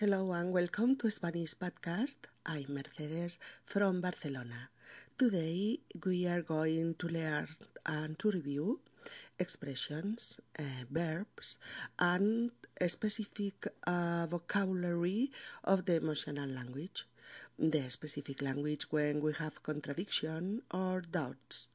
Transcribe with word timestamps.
Hello 0.00 0.32
and 0.32 0.50
welcome 0.50 0.96
to 0.96 1.10
Spanish 1.10 1.52
Podcast. 1.54 2.24
I'm 2.46 2.72
Mercedes 2.72 3.38
from 3.66 4.00
Barcelona. 4.00 4.70
Today 5.18 5.80
we 6.06 6.26
are 6.26 6.40
going 6.40 6.94
to 6.94 7.06
learn 7.06 7.48
and 7.84 8.18
to 8.18 8.30
review 8.30 8.80
expressions, 9.38 10.40
uh, 10.58 10.88
verbs, 10.90 11.58
and 11.98 12.50
a 12.80 12.88
specific 12.88 13.66
uh, 13.86 14.26
vocabulary 14.30 15.32
of 15.64 15.84
the 15.84 15.96
emotional 15.96 16.48
language. 16.48 17.04
The 17.58 17.90
specific 17.90 18.40
language 18.40 18.86
when 18.88 19.20
we 19.20 19.34
have 19.34 19.62
contradiction 19.62 20.62
or 20.72 21.02
doubts. 21.02 21.66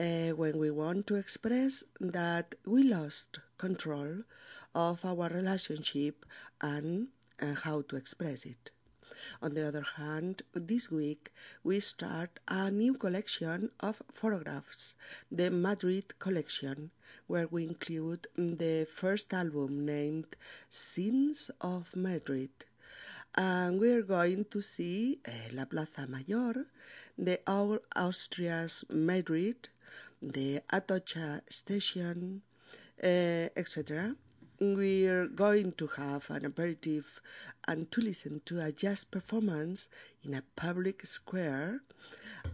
Uh, 0.00 0.30
when 0.30 0.58
we 0.58 0.70
want 0.70 1.06
to 1.08 1.16
express 1.16 1.84
that 2.00 2.54
we 2.64 2.84
lost 2.84 3.40
control 3.58 4.22
of 4.74 5.04
our 5.04 5.28
relationship 5.28 6.24
and 6.60 7.08
uh, 7.40 7.54
how 7.54 7.82
to 7.82 7.96
express 7.96 8.44
it. 8.44 8.70
On 9.40 9.54
the 9.54 9.66
other 9.66 9.84
hand, 9.96 10.42
this 10.52 10.90
week 10.90 11.32
we 11.62 11.80
start 11.80 12.40
a 12.48 12.70
new 12.70 12.94
collection 12.94 13.70
of 13.80 14.02
photographs, 14.12 14.94
the 15.30 15.50
Madrid 15.50 16.18
collection, 16.18 16.90
where 17.26 17.46
we 17.46 17.64
include 17.64 18.26
the 18.36 18.86
first 18.90 19.32
album 19.32 19.84
named 19.84 20.36
Scenes 20.68 21.50
of 21.60 21.96
Madrid. 21.96 22.50
And 23.36 23.80
we're 23.80 24.02
going 24.02 24.44
to 24.50 24.60
see 24.60 25.18
uh, 25.26 25.30
La 25.52 25.64
Plaza 25.64 26.06
Mayor, 26.06 26.66
the 27.18 27.40
Old 27.46 27.80
Austria's 27.96 28.84
Madrid, 28.88 29.68
the 30.22 30.60
Atocha 30.70 31.42
station, 31.50 32.42
uh, 33.02 33.48
etc 33.56 34.14
we're 34.72 35.26
going 35.26 35.72
to 35.72 35.86
have 35.98 36.30
an 36.30 36.46
aperitif 36.46 37.20
and 37.68 37.90
to 37.92 38.00
listen 38.00 38.40
to 38.46 38.60
a 38.60 38.72
jazz 38.72 39.04
performance 39.04 39.88
in 40.24 40.32
a 40.32 40.42
public 40.56 41.04
square. 41.04 41.82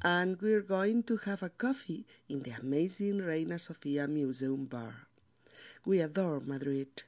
And 0.03 0.41
we're 0.43 0.67
going 0.77 1.05
to 1.05 1.19
have 1.19 1.43
a 1.43 1.49
coffee 1.49 2.07
in 2.29 2.43
the 2.43 2.53
amazing 2.61 3.19
Reina 3.19 3.59
Sofia 3.59 4.09
Museum 4.09 4.65
Bar. 4.65 5.07
We 5.85 6.01
adore 6.01 6.41
Madrid 6.41 7.05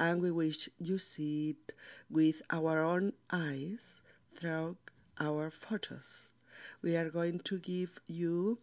and 0.00 0.22
we 0.22 0.30
wish 0.30 0.70
you 0.78 0.98
see 0.98 1.50
it 1.50 1.74
with 2.10 2.40
our 2.50 2.82
own 2.82 3.12
eyes 3.30 4.00
through 4.34 4.76
our 5.20 5.50
photos. 5.50 6.32
We 6.82 6.96
are 6.96 7.10
going 7.10 7.40
to 7.40 7.58
give 7.58 8.00
you 8.06 8.58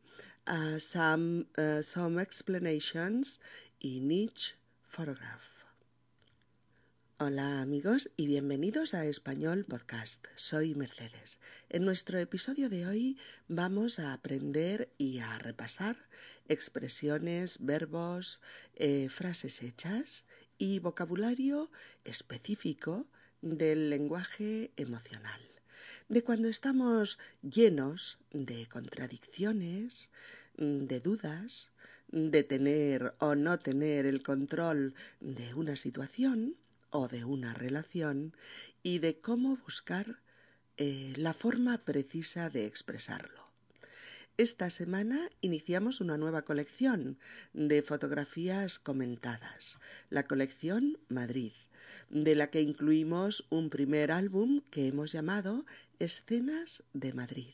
uh, 0.47 0.79
some, 0.79 1.45
uh, 1.57 1.81
some 1.83 2.17
explanations 2.17 3.39
in 3.81 4.11
each 4.11 4.55
photograph. 4.83 5.52
Hola 7.25 7.61
amigos 7.61 8.11
y 8.17 8.27
bienvenidos 8.27 8.93
a 8.93 9.05
Español 9.05 9.63
Podcast. 9.63 10.25
Soy 10.35 10.75
Mercedes. 10.75 11.39
En 11.69 11.85
nuestro 11.85 12.19
episodio 12.19 12.67
de 12.67 12.85
hoy 12.85 13.17
vamos 13.47 13.97
a 13.97 14.11
aprender 14.11 14.91
y 14.97 15.19
a 15.19 15.39
repasar 15.39 15.95
expresiones, 16.49 17.59
verbos, 17.65 18.41
eh, 18.75 19.07
frases 19.07 19.63
hechas 19.63 20.25
y 20.57 20.79
vocabulario 20.79 21.71
específico 22.03 23.07
del 23.41 23.89
lenguaje 23.89 24.73
emocional. 24.75 25.39
De 26.09 26.25
cuando 26.25 26.49
estamos 26.49 27.19
llenos 27.41 28.17
de 28.31 28.67
contradicciones, 28.67 30.11
de 30.57 30.99
dudas, 30.99 31.71
de 32.09 32.43
tener 32.43 33.15
o 33.19 33.35
no 33.35 33.59
tener 33.59 34.07
el 34.07 34.23
control 34.23 34.93
de 35.21 35.53
una 35.53 35.77
situación, 35.77 36.57
o 36.93 37.07
de 37.07 37.25
una 37.25 37.53
relación 37.53 38.33
y 38.83 38.99
de 38.99 39.19
cómo 39.19 39.57
buscar 39.57 40.21
eh, 40.77 41.13
la 41.17 41.33
forma 41.33 41.79
precisa 41.79 42.49
de 42.49 42.65
expresarlo. 42.65 43.51
Esta 44.37 44.69
semana 44.69 45.29
iniciamos 45.41 46.01
una 46.01 46.17
nueva 46.17 46.43
colección 46.43 47.19
de 47.53 47.83
fotografías 47.83 48.79
comentadas, 48.79 49.77
la 50.09 50.25
colección 50.25 50.97
Madrid, 51.09 51.53
de 52.09 52.35
la 52.35 52.47
que 52.47 52.61
incluimos 52.61 53.45
un 53.49 53.69
primer 53.69 54.11
álbum 54.11 54.61
que 54.71 54.87
hemos 54.87 55.11
llamado 55.11 55.65
Escenas 55.99 56.83
de 56.93 57.13
Madrid. 57.13 57.53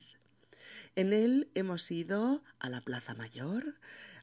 En 0.96 1.14
él 1.14 1.50
hemos 1.56 1.90
ido 1.92 2.44
a 2.60 2.70
la 2.70 2.82
Plaza 2.82 3.14
Mayor, 3.14 3.76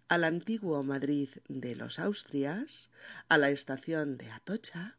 al 0.09 0.25
antiguo 0.25 0.83
Madrid 0.83 1.31
de 1.49 1.75
los 1.75 1.99
Austrias, 1.99 2.91
a 3.29 3.39
la 3.39 3.51
estación 3.51 4.17
de 4.17 4.31
Atocha, 4.31 4.97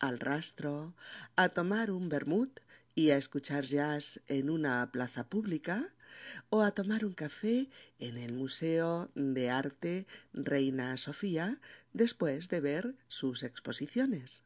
al 0.00 0.18
rastro, 0.18 0.94
a 1.36 1.50
tomar 1.50 1.90
un 1.90 2.08
vermut 2.08 2.60
y 2.94 3.10
a 3.10 3.16
escuchar 3.16 3.64
jazz 3.64 4.20
en 4.26 4.50
una 4.50 4.90
plaza 4.90 5.28
pública, 5.28 5.94
o 6.48 6.62
a 6.62 6.72
tomar 6.72 7.04
un 7.04 7.12
café 7.12 7.70
en 7.98 8.18
el 8.18 8.32
Museo 8.32 9.10
de 9.14 9.50
Arte 9.50 10.06
Reina 10.32 10.96
Sofía 10.96 11.60
después 11.92 12.48
de 12.48 12.60
ver 12.60 12.94
sus 13.08 13.42
exposiciones. 13.42 14.42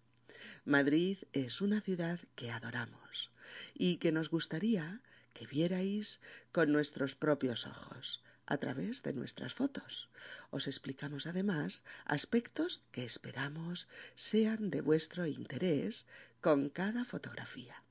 Madrid 0.65 1.19
es 1.33 1.61
una 1.61 1.81
ciudad 1.81 2.21
que 2.35 2.51
adoramos 2.51 3.31
y 3.73 3.97
que 3.97 4.13
nos 4.13 4.29
gustaría 4.29 5.01
que 5.33 5.47
vierais 5.47 6.21
con 6.53 6.71
nuestros 6.71 7.17
propios 7.17 7.67
ojos 7.67 8.23
a 8.47 8.59
través 8.59 9.03
de 9.03 9.13
nuestras 9.13 9.55
fotos. 9.55 10.11
Os 10.51 10.67
explicamos 10.67 11.27
además 11.27 11.83
aspectos 12.05 12.83
que 12.91 13.05
esperamos 13.05 13.89
sean 14.15 14.71
de 14.71 14.81
vuestro 14.81 15.27
interés 15.27 16.07
con 16.41 16.69
cada 16.69 17.05
fotografía. 17.05 17.83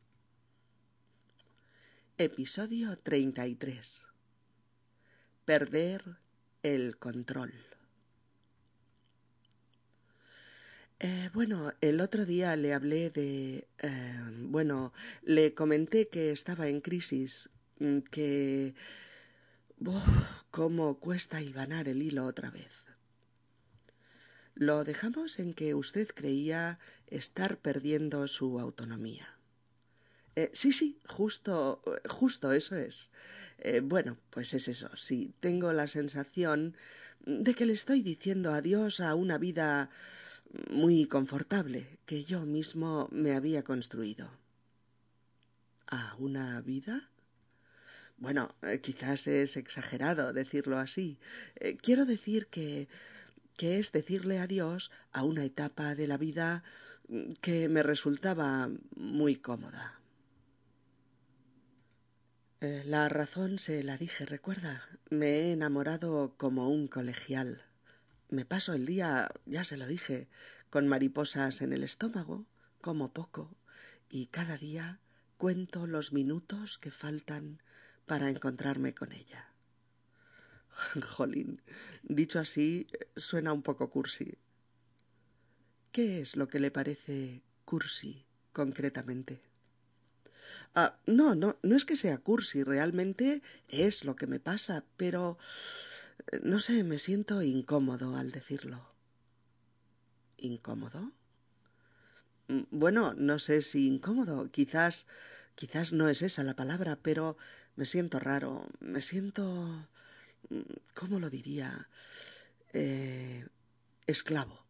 Episodio 2.18 2.98
33. 3.00 4.06
Perder 5.46 6.18
el 6.62 6.98
control. 6.98 7.54
Eh, 11.00 11.30
bueno, 11.34 11.74
el 11.82 12.00
otro 12.00 12.26
día 12.26 12.56
le 12.56 12.74
hablé 12.74 13.10
de... 13.10 13.68
Eh, 13.80 14.20
bueno, 14.44 14.94
le 15.24 15.54
comenté 15.54 16.08
que 16.08 16.32
estaba 16.32 16.70
en 16.70 16.80
crisis, 16.80 17.50
mm, 17.80 17.98
cómo 20.52 21.00
cuesta 21.00 21.42
hilvanar 21.42 21.88
el 21.88 22.02
hilo 22.02 22.26
otra 22.26 22.50
vez. 22.52 22.86
Lo 24.56 24.84
dejamos 24.84 25.40
en 25.40 25.54
que 25.54 25.74
usted 25.74 26.08
creía 26.14 26.80
estar 27.08 27.58
perdiendo 27.58 28.28
su 28.28 28.60
autonomía. 28.60 29.28
Eh, 30.36 30.52
sí, 30.54 30.72
sí, 30.72 31.00
justo, 31.08 31.82
justo 32.10 32.52
eso 32.52 32.76
es. 32.76 33.10
Eh, 33.60 33.82
bueno, 33.84 34.18
pues 34.30 34.54
es 34.54 34.68
eso, 34.68 34.90
sí, 34.96 35.34
tengo 35.40 35.74
la 35.74 35.88
sensación 35.88 36.76
de 37.26 37.54
que 37.54 37.66
le 37.66 37.74
estoy 37.74 38.02
diciendo 38.02 38.54
adiós 38.54 39.00
a 39.00 39.16
una 39.16 39.38
vida 39.38 39.90
muy 40.70 41.06
confortable 41.08 42.00
que 42.06 42.26
yo 42.26 42.46
mismo 42.46 43.08
me 43.12 43.34
había 43.34 43.64
construido. 43.64 44.30
¿A 45.88 46.16
una 46.20 46.62
vida? 46.62 47.10
Bueno, 48.18 48.56
eh, 48.62 48.80
quizás 48.80 49.28
es 49.28 49.58
exagerado 49.58 50.34
decirlo 50.34 50.78
así. 50.78 51.20
Eh, 51.56 51.76
quiero 51.76 52.06
decir 52.06 52.48
que 52.48 52.88
que 53.58 53.78
es 53.78 53.92
decirle 53.92 54.40
adiós 54.40 54.92
a 55.12 55.24
una 55.24 55.46
etapa 55.46 55.96
de 55.96 56.08
la 56.08 56.18
vida 56.18 56.64
mm, 57.08 57.34
que 57.42 57.70
me 57.70 57.84
resultaba 57.84 58.70
muy 58.96 59.36
cómoda. 59.36 60.00
Eh, 62.62 62.84
la 62.86 63.10
razón 63.10 63.60
se 63.60 63.84
la 63.84 63.98
dije, 63.98 64.26
recuerda. 64.26 64.88
Me 65.10 65.28
he 65.28 65.52
enamorado 65.52 66.36
como 66.38 66.70
un 66.70 66.88
colegial. 66.88 67.64
Me 68.30 68.46
paso 68.46 68.74
el 68.74 68.86
día, 68.86 69.30
ya 69.46 69.64
se 69.64 69.78
lo 69.78 69.86
dije, 69.86 70.28
con 70.70 70.88
mariposas 70.88 71.62
en 71.62 71.74
el 71.74 71.84
estómago, 71.84 72.48
como 72.82 73.14
poco, 73.14 73.56
y 74.10 74.28
cada 74.28 74.58
día 74.58 75.00
cuento 75.38 75.86
los 75.86 76.14
minutos 76.14 76.78
que 76.80 76.90
faltan 76.90 77.62
para 78.06 78.30
encontrarme 78.30 78.94
con 78.94 79.12
ella. 79.12 79.50
Jolín, 81.02 81.62
dicho 82.04 82.40
así, 82.40 82.88
suena 83.16 83.54
un 83.54 83.62
poco 83.62 83.90
cursi. 83.90 84.38
¿Qué 85.92 86.22
es 86.22 86.36
lo 86.36 86.48
que 86.48 86.60
le 86.60 86.72
parece 86.72 87.44
cursi 87.66 88.26
concretamente? 88.52 89.44
Ah, 90.76 90.98
no, 91.06 91.36
no, 91.36 91.58
no 91.62 91.76
es 91.76 91.86
que 91.86 91.96
sea 91.96 92.18
cursi, 92.18 92.64
realmente 92.64 93.44
es 93.68 94.04
lo 94.04 94.16
que 94.16 94.28
me 94.28 94.40
pasa, 94.40 94.86
pero 94.98 95.38
no 96.42 96.60
sé, 96.60 96.84
me 96.84 96.98
siento 96.98 97.44
incómodo 97.44 98.16
al 98.16 98.32
decirlo. 98.32 98.90
¿Incómodo? 100.38 101.12
Mm, 102.48 102.64
bueno, 102.72 103.14
no 103.14 103.40
sé 103.40 103.62
si 103.62 103.88
incómodo, 103.88 104.50
quizás 104.52 105.08
quizás 105.56 105.94
no 105.94 106.10
es 106.10 106.22
esa 106.22 106.44
la 106.44 106.56
palabra, 106.56 107.00
pero 107.02 107.38
me 107.76 107.86
siento 107.86 108.20
raro, 108.20 108.68
me 108.80 109.02
siento... 109.02 109.88
¿Cómo 110.94 111.20
lo 111.20 111.30
diría? 111.30 111.90
Eh, 112.74 113.48
esclavo. 114.08 114.66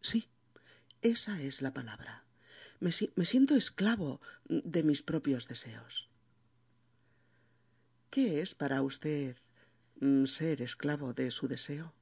Sí, 0.00 0.28
esa 1.02 1.40
es 1.40 1.62
la 1.62 1.72
palabra. 1.72 2.24
me, 2.80 2.92
siento 2.92 3.54
esclavo 3.54 4.20
de 4.46 4.82
mis 4.82 5.02
propios 5.02 5.46
deseos. 5.46 6.10
¿Qué 8.10 8.40
es 8.40 8.56
para 8.56 8.82
usted 8.82 9.36
mm, 10.00 10.24
ser 10.24 10.62
esclavo 10.62 11.14
de 11.14 11.30
su 11.30 11.46
deseo? 11.46 11.94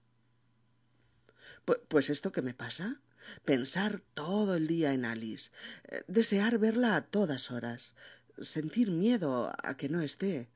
Pues 1.88 2.08
esto 2.08 2.32
que 2.32 2.40
me 2.40 2.54
pasa, 2.54 3.02
pensar 3.44 4.00
todo 4.14 4.54
el 4.54 4.66
día 4.66 4.94
en 4.94 5.04
Alice, 5.04 5.50
eh, 5.84 6.02
desear 6.06 6.58
verla 6.58 6.96
a 6.96 7.04
todas 7.04 7.50
horas, 7.50 7.94
sentir 8.40 8.90
miedo 8.90 9.52
a 9.62 9.76
que 9.76 9.88
no 9.88 10.00
esté. 10.00 10.48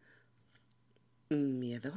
¿Miedo? 1.31 1.93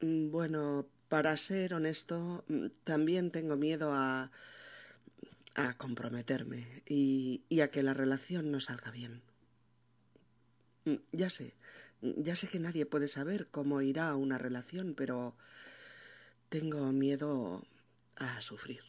Bueno, 0.00 0.86
para 1.08 1.36
ser 1.36 1.74
honesto, 1.74 2.44
también 2.84 3.30
tengo 3.30 3.56
miedo 3.56 3.92
a 3.92 4.30
a 5.56 5.72
comprometerme 5.78 6.82
y, 6.86 7.42
y 7.48 7.60
a 7.60 7.70
que 7.70 7.82
la 7.82 7.94
relación 7.94 8.50
no 8.50 8.60
salga 8.60 8.90
bien. 8.90 9.22
Ya 11.12 11.30
sé, 11.30 11.54
ya 12.02 12.36
sé 12.36 12.46
que 12.46 12.60
nadie 12.60 12.84
puede 12.86 13.08
saber 13.08 13.48
cómo 13.48 13.80
irá 13.80 14.14
una 14.14 14.38
relación, 14.38 14.94
pero 14.94 15.34
tengo 16.50 16.92
miedo 16.92 17.64
a 18.16 18.40
sufrir. 18.42 18.82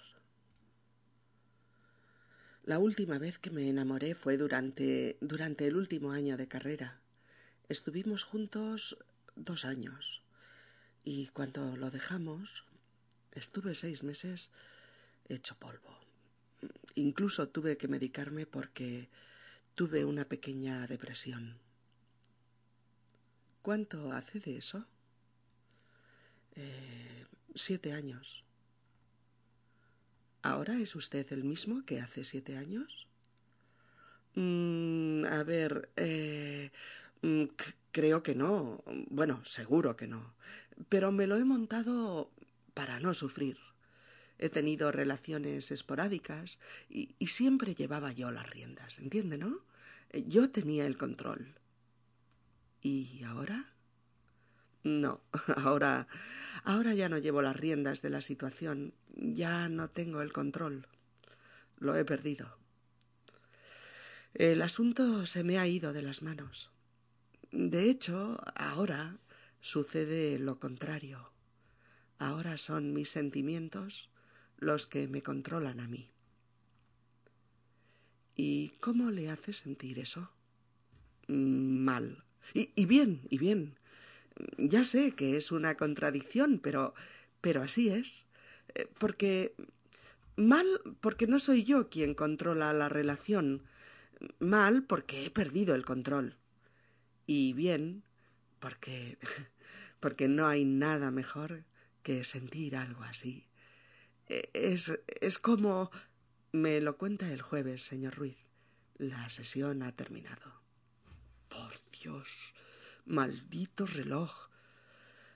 La 2.67 2.79
última 2.79 3.17
vez 3.17 3.39
que 3.39 3.49
me 3.49 3.69
enamoré 3.69 4.13
fue 4.13 4.35
durante, 4.35 5.17
durante 5.21 5.67
el 5.67 5.77
último 5.77 6.11
año 6.11 6.35
de 6.35 6.49
carrera. 6.49 6.99
Estuvimos 7.69 8.23
juntos 8.23 8.97
dos 9.37 9.63
años 9.63 10.21
y 11.05 11.27
cuando 11.27 11.77
lo 11.77 11.91
dejamos 11.91 12.65
estuve 13.31 13.73
seis 13.73 14.03
meses 14.03 14.51
hecho 15.29 15.55
polvo. 15.55 15.97
Incluso 16.95 17.47
tuve 17.47 17.77
que 17.77 17.87
medicarme 17.87 18.45
porque 18.45 19.07
tuve 19.73 20.03
una 20.03 20.25
pequeña 20.25 20.87
depresión. 20.87 21.57
¿Cuánto 23.61 24.11
hace 24.11 24.41
de 24.41 24.57
eso? 24.57 24.85
Eh, 26.55 27.27
siete 27.55 27.93
años. 27.93 28.43
¿Ahora 30.47 30.79
es 30.79 30.95
usted 30.95 31.29
el 31.33 31.43
mismo 31.43 31.83
que 31.83 31.99
hace 31.99 32.23
siete 32.23 32.55
años? 32.55 33.09
Mm, 34.35 35.25
a 35.25 35.43
ver, 35.43 35.89
eh, 35.97 36.71
mm, 37.21 37.43
creo 37.91 38.23
que 38.23 38.33
no. 38.33 38.81
Bueno, 39.09 39.43
seguro 39.43 39.97
que 39.97 40.07
no. 40.07 40.35
Pero 40.87 41.11
me 41.11 41.27
lo 41.27 41.35
he 41.35 41.43
montado 41.43 42.31
para 42.73 43.01
no 43.01 43.13
sufrir. 43.13 43.57
He 44.39 44.47
tenido 44.47 44.89
relaciones 44.93 45.69
esporádicas 45.69 46.59
y, 46.89 47.13
siempre 47.27 47.75
llevaba 47.75 48.13
yo 48.13 48.31
las 48.31 48.49
riendas, 48.49 48.99
¿entiende, 48.99 49.37
no? 49.37 49.65
Eh, 50.11 50.23
yo 50.27 50.49
tenía 50.49 50.87
el 50.87 50.95
control. 50.95 51.55
¿Y 52.81 53.21
ahora? 53.23 53.73
No, 54.87 55.19
ahora, 55.57 56.07
ahora 56.63 56.93
ya 56.93 57.09
no 57.09 57.17
llevo 57.17 57.41
las 57.41 57.57
riendas 57.57 58.01
de 58.01 58.09
la 58.09 58.21
situación, 58.21 58.93
ya 59.15 59.67
no 59.67 59.89
tengo 59.89 60.21
el 60.21 60.31
control. 60.31 60.87
Lo 61.77 61.95
he 61.97 62.05
perdido. 62.05 62.57
El 64.33 64.61
asunto 64.61 65.25
se 65.25 65.43
me 65.43 65.59
ha 65.59 65.67
ido 65.67 65.91
de 65.91 66.01
las 66.01 66.21
manos. 66.21 66.71
De 67.51 67.89
hecho, 67.89 68.39
ahora 68.55 69.17
sucede 69.59 70.39
lo 70.39 70.57
contrario. 70.57 71.33
Ahora 72.17 72.55
son 72.55 72.93
mis 72.93 73.09
sentimientos 73.09 74.09
los 74.57 74.87
que 74.87 75.09
me 75.09 75.21
controlan 75.21 75.81
a 75.81 75.87
mí. 75.89 76.11
¿Y 78.35 78.69
cómo 78.79 79.11
le 79.11 79.29
hace 79.29 79.51
sentir 79.51 79.99
eso? 79.99 80.31
Mm, 81.27 81.83
mal. 81.83 82.23
Y, 82.53 82.85
bien, 82.85 83.27
y 83.29 83.37
bien. 83.37 83.77
Ya 84.57 84.83
sé 84.83 85.13
que 85.13 85.37
es 85.37 85.51
una 85.51 85.75
contradicción, 85.75 86.59
pero, 86.59 86.93
pero 87.41 87.63
así 87.63 87.89
es. 87.89 88.27
Eh, 88.75 88.87
porque 88.99 89.55
mal 90.35 90.65
porque 91.01 91.27
no 91.27 91.39
soy 91.39 91.63
yo 91.63 91.89
quien 91.89 92.13
controla 92.13 92.73
la 92.73 92.89
relación. 92.89 93.63
Mal 94.39 94.83
porque 94.83 95.25
he 95.25 95.29
perdido 95.29 95.75
el 95.75 95.85
control. 95.85 96.37
Y 97.25 97.53
bien 97.53 98.03
porque 98.59 99.17
porque 99.99 100.27
no 100.27 100.47
hay 100.47 100.65
nada 100.65 101.11
mejor 101.11 101.65
que 102.03 102.23
sentir 102.23 102.75
algo 102.75 103.03
así. 103.03 103.47
Es, 104.27 104.91
es 105.21 105.39
como... 105.39 105.91
Me 106.53 106.79
lo 106.79 106.97
cuenta 106.97 107.31
el 107.31 107.41
jueves, 107.41 107.81
señor 107.81 108.15
Ruiz. 108.15 108.37
La 108.97 109.29
sesión 109.29 109.83
ha 109.83 109.91
terminado. 109.91 110.61
Por 111.49 111.73
Dios. 111.91 112.53
Maldito 113.07 113.85
reloj. 113.85 114.49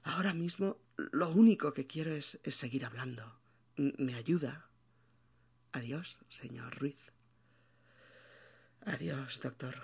Ahora 0.04 0.34
mismo 0.34 0.78
lo 0.98 1.30
único 1.30 1.74
que 1.74 1.88
quiero 1.88 2.14
es, 2.14 2.40
seguir 2.46 2.86
hablando. 2.86 3.40
¿Me 3.78 4.16
ayuda? 4.16 4.68
Adiós, 5.72 6.20
señor 6.30 6.78
Ruiz. 6.78 7.00
Adiós, 8.86 9.40
doctor. 9.40 9.76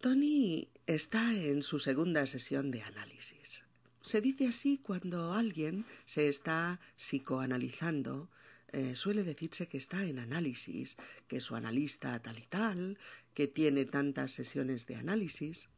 Tony 0.00 0.68
está 0.86 1.34
en 1.34 1.62
su 1.62 1.78
segunda 1.78 2.26
sesión 2.26 2.70
de 2.70 2.82
análisis. 2.82 3.64
Se 4.00 4.20
dice 4.20 4.48
así 4.48 4.78
cuando 4.78 5.32
alguien 5.32 5.86
se 6.06 6.28
está 6.28 6.80
psicoanalizando, 6.96 8.30
eh, 8.72 8.96
suele 8.96 9.22
decirse 9.22 9.68
que 9.68 9.76
está 9.76 10.04
en 10.06 10.18
análisis, 10.18 10.96
que 11.28 11.40
su 11.40 11.54
analista 11.54 12.20
tal 12.20 12.38
y 12.38 12.46
tal, 12.46 12.98
que 13.34 13.46
tiene 13.46 13.84
tantas 13.84 14.32
sesiones 14.32 14.86
de 14.86 14.96
análisis. 14.96 15.68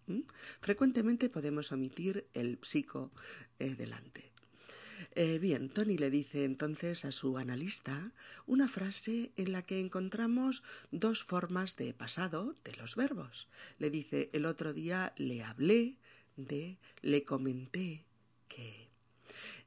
Frecuentemente 0.60 1.28
podemos 1.28 1.72
omitir 1.72 2.26
el 2.34 2.58
psico 2.62 3.12
eh, 3.58 3.74
delante. 3.74 4.32
Eh, 5.16 5.38
bien, 5.38 5.68
Tony 5.68 5.96
le 5.96 6.10
dice 6.10 6.44
entonces 6.44 7.04
a 7.04 7.12
su 7.12 7.38
analista 7.38 8.12
una 8.46 8.68
frase 8.68 9.30
en 9.36 9.52
la 9.52 9.62
que 9.62 9.78
encontramos 9.78 10.64
dos 10.90 11.22
formas 11.24 11.76
de 11.76 11.94
pasado 11.94 12.54
de 12.64 12.74
los 12.74 12.96
verbos. 12.96 13.48
Le 13.78 13.90
dice 13.90 14.30
el 14.32 14.44
otro 14.44 14.72
día 14.72 15.12
le 15.16 15.44
hablé 15.44 15.98
de, 16.36 16.78
le 17.02 17.22
comenté 17.22 18.04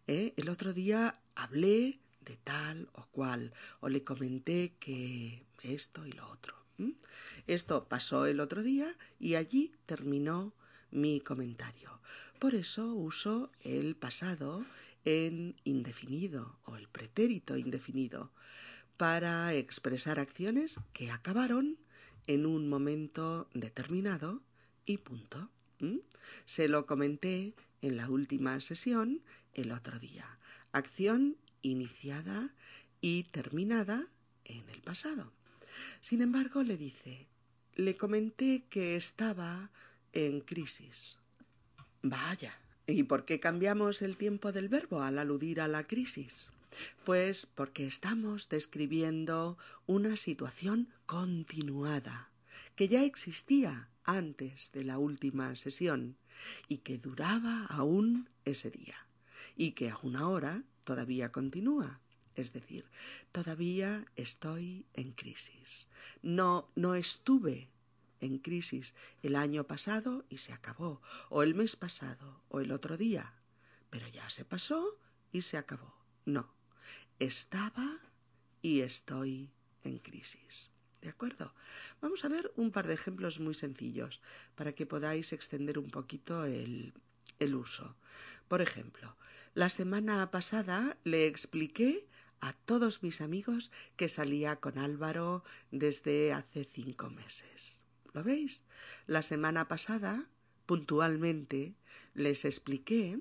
¿eh? 0.08 0.34
El 0.38 0.50
otro 0.50 0.74
día 0.74 1.20
hablé 1.36 2.00
de 2.22 2.38
tal 2.38 2.90
o 2.94 3.06
cual, 3.08 3.54
o 3.80 3.90
le 3.90 4.04
comenté 4.04 4.74
que 4.80 5.46
esto 5.62 6.06
y 6.06 6.12
lo 6.14 6.28
otro. 6.30 6.56
Esto 7.48 7.88
pasó 7.88 8.26
el 8.26 8.40
otro 8.40 8.62
día 8.62 8.96
y 9.20 9.36
allí 9.36 9.74
terminó 9.86 10.54
mi 10.92 11.22
comentario. 11.22 12.00
Por 12.40 12.56
eso 12.56 12.94
uso 12.94 13.52
el 13.62 13.96
pasado 13.96 14.66
en 15.06 15.56
indefinido 15.64 16.60
o 16.66 16.76
el 16.76 16.88
pretérito 16.88 17.58
indefinido 17.58 18.32
para 18.98 19.54
expresar 19.54 20.20
acciones 20.20 20.80
que 20.94 21.12
acabaron 21.12 21.78
en 22.28 22.46
un 22.46 22.68
momento 22.68 23.50
determinado 23.54 24.42
y 24.86 24.98
punto. 24.98 25.50
Se 26.46 26.68
lo 26.68 26.86
comenté 26.86 27.54
en 27.82 27.96
la 27.96 28.10
última 28.10 28.60
sesión 28.60 29.22
el 29.54 29.72
otro 29.72 30.00
día. 30.00 30.40
Acción 30.72 31.38
iniciada 31.62 32.54
y 33.02 33.24
terminada 33.24 34.08
en 34.46 34.68
el 34.70 34.82
pasado. 34.82 35.37
Sin 36.02 36.22
embargo, 36.22 36.64
le 36.64 36.78
dice, 36.78 37.28
le 37.76 37.96
comenté 37.96 38.66
que 38.70 38.96
estaba 38.96 39.72
en 40.14 40.42
crisis. 40.42 41.20
Vaya, 42.02 42.58
¿y 42.86 43.04
por 43.04 43.26
qué 43.26 43.40
cambiamos 43.40 44.02
el 44.02 44.18
tiempo 44.18 44.52
del 44.52 44.70
verbo 44.70 45.02
al 45.02 45.20
aludir 45.20 45.62
a 45.62 45.68
la 45.68 45.86
crisis? 45.86 46.50
Pues 47.06 47.46
porque 47.46 47.88
estamos 47.88 48.50
describiendo 48.50 49.58
una 49.86 50.18
situación 50.18 50.90
continuada, 51.06 52.30
que 52.76 52.88
ya 52.88 53.04
existía 53.04 53.90
antes 54.04 54.72
de 54.72 54.84
la 54.84 54.98
última 54.98 55.56
sesión 55.56 56.18
y 56.68 56.80
que 56.80 56.98
duraba 56.98 57.66
aún 57.66 58.30
ese 58.46 58.72
día 58.72 59.08
y 59.56 59.72
que 59.72 59.90
aún 59.90 60.16
ahora 60.16 60.64
todavía 60.84 61.32
continúa. 61.32 62.00
Es 62.38 62.54
decir, 62.54 62.86
todavía 63.32 64.06
estoy 64.16 64.86
en 64.94 65.12
crisis. 65.12 65.88
No, 66.22 66.72
no 66.76 66.94
estuve 66.94 67.72
en 68.22 68.38
crisis 68.38 68.94
el 69.24 69.36
año 69.36 69.66
pasado 69.66 70.24
y 70.30 70.38
se 70.38 70.54
acabó, 70.54 71.02
o 71.30 71.42
el 71.42 71.56
mes 71.56 71.76
pasado, 71.76 72.44
o 72.50 72.60
el 72.60 72.72
otro 72.72 72.96
día, 72.96 73.34
pero 73.90 74.08
ya 74.08 74.30
se 74.30 74.46
pasó 74.46 75.00
y 75.32 75.42
se 75.42 75.58
acabó. 75.58 75.96
No, 76.26 76.54
estaba 77.18 78.00
y 78.62 78.82
estoy 78.82 79.50
en 79.84 79.98
crisis. 79.98 80.72
¿De 81.02 81.10
acuerdo? 81.10 81.56
Vamos 82.02 82.24
a 82.24 82.30
ver 82.30 82.52
un 82.56 82.72
par 82.72 82.86
de 82.86 82.94
ejemplos 82.94 83.40
muy 83.40 83.56
sencillos 83.56 84.22
para 84.54 84.74
que 84.74 84.86
podáis 84.86 85.34
extender 85.34 85.80
un 85.80 85.90
poquito 85.90 86.46
el, 86.46 86.94
el 87.40 87.56
uso. 87.56 87.96
Por 88.48 88.62
ejemplo, 88.62 89.16
la 89.56 89.70
semana 89.70 90.30
pasada 90.30 90.98
le 91.04 91.26
expliqué 91.26 92.08
a 92.42 92.54
todos 92.54 93.04
mis 93.04 93.22
amigos 93.22 93.72
que 93.96 94.10
salía 94.10 94.58
con 94.58 94.78
Álvaro 94.78 95.44
desde 95.72 96.34
hace 96.34 96.66
cinco 96.66 97.10
meses. 97.10 97.84
¿Lo 98.14 98.24
veis? 98.24 98.64
La 99.06 99.22
semana 99.22 99.68
pasada, 99.68 100.30
puntualmente, 100.66 101.76
les 102.14 102.46
expliqué 102.46 103.20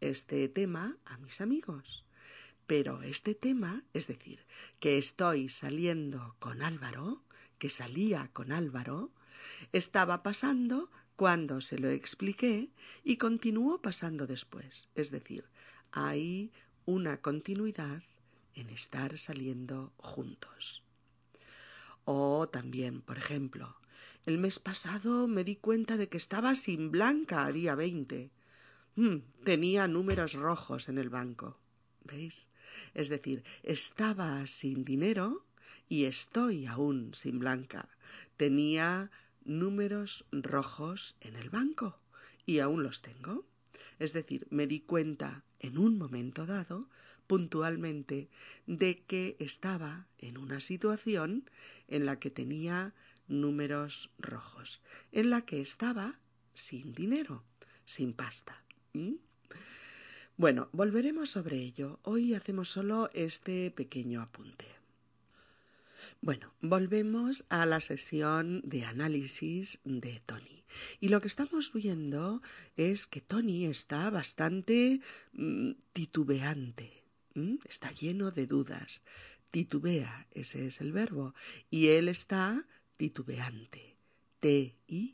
este 0.00 0.48
tema 0.48 0.96
a 1.04 1.18
mis 1.18 1.40
amigos. 1.40 2.04
Pero 2.66 3.02
este 3.02 3.34
tema, 3.34 3.84
es 3.92 4.08
decir, 4.08 4.44
que 4.80 4.98
estoy 4.98 5.48
saliendo 5.48 6.36
con 6.38 6.62
Álvaro, 6.62 7.24
que 7.58 7.70
salía 7.70 8.28
con 8.32 8.52
Álvaro, 8.52 9.12
estaba 9.72 10.22
pasando 10.22 10.90
cuando 11.14 11.60
se 11.60 11.78
lo 11.78 11.90
expliqué 11.90 12.70
y 13.04 13.16
continuó 13.16 13.80
pasando 13.80 14.26
después. 14.26 14.88
Es 14.94 15.10
decir, 15.10 15.44
hay 15.92 16.52
una 16.84 17.20
continuidad 17.20 18.02
en 18.56 18.70
estar 18.70 19.16
saliendo 19.18 19.92
juntos. 19.98 20.82
O 22.04 22.48
también, 22.48 23.02
por 23.02 23.18
ejemplo, 23.18 23.76
el 24.24 24.38
mes 24.38 24.58
pasado 24.58 25.28
me 25.28 25.44
di 25.44 25.54
cuenta 25.54 25.96
de 25.96 26.08
que 26.08 26.16
estaba 26.16 26.56
sin 26.56 26.90
Blanca 26.90 27.46
a 27.46 27.52
día 27.52 27.76
20. 27.76 28.32
Mm, 28.96 29.16
tenía 29.44 29.86
números 29.86 30.32
rojos 30.32 30.88
en 30.88 30.98
el 30.98 31.10
banco. 31.10 31.60
¿Veis? 32.02 32.46
Es 32.94 33.08
decir, 33.08 33.44
estaba 33.62 34.44
sin 34.46 34.84
dinero 34.84 35.46
y 35.88 36.04
estoy 36.04 36.66
aún 36.66 37.12
sin 37.14 37.38
Blanca. 37.38 37.88
Tenía 38.36 39.10
números 39.44 40.24
rojos 40.32 41.16
en 41.20 41.36
el 41.36 41.50
banco 41.50 42.00
y 42.44 42.58
aún 42.58 42.82
los 42.82 43.02
tengo. 43.02 43.46
Es 43.98 44.12
decir, 44.12 44.46
me 44.50 44.66
di 44.66 44.80
cuenta 44.80 45.44
en 45.60 45.78
un 45.78 45.98
momento 45.98 46.46
dado, 46.46 46.88
puntualmente, 47.26 48.28
de 48.66 49.02
que 49.04 49.36
estaba 49.38 50.06
en 50.18 50.38
una 50.38 50.60
situación 50.60 51.50
en 51.88 52.06
la 52.06 52.18
que 52.18 52.30
tenía 52.30 52.94
números 53.28 54.10
rojos, 54.18 54.80
en 55.12 55.30
la 55.30 55.42
que 55.42 55.60
estaba 55.60 56.18
sin 56.54 56.92
dinero, 56.92 57.44
sin 57.84 58.12
pasta. 58.12 58.62
Bueno, 60.36 60.68
volveremos 60.72 61.30
sobre 61.30 61.56
ello. 61.58 61.98
Hoy 62.02 62.34
hacemos 62.34 62.68
solo 62.68 63.10
este 63.14 63.70
pequeño 63.70 64.20
apunte. 64.22 64.66
Bueno, 66.20 66.52
volvemos 66.60 67.44
a 67.48 67.66
la 67.66 67.80
sesión 67.80 68.62
de 68.64 68.84
análisis 68.84 69.80
de 69.84 70.20
Tony. 70.26 70.64
Y 71.00 71.08
lo 71.08 71.20
que 71.20 71.28
estamos 71.28 71.72
viendo 71.72 72.42
es 72.76 73.06
que 73.06 73.20
Tony 73.20 73.66
está 73.66 74.10
bastante 74.10 75.00
mm, 75.32 75.72
titubeante, 75.92 77.05
está 77.68 77.90
lleno 77.92 78.30
de 78.30 78.46
dudas. 78.46 79.02
Titubea, 79.50 80.26
ese 80.32 80.66
es 80.66 80.80
el 80.80 80.92
verbo, 80.92 81.34
y 81.70 81.88
él 81.88 82.08
está 82.08 82.66
titubeante. 82.96 83.96
T-I-T-U-B-E-A-N-T-E. 84.40 85.06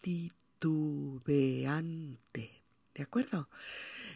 Titubeante. 0.00 1.36
¿De 2.94 3.02
acuerdo? 3.02 3.48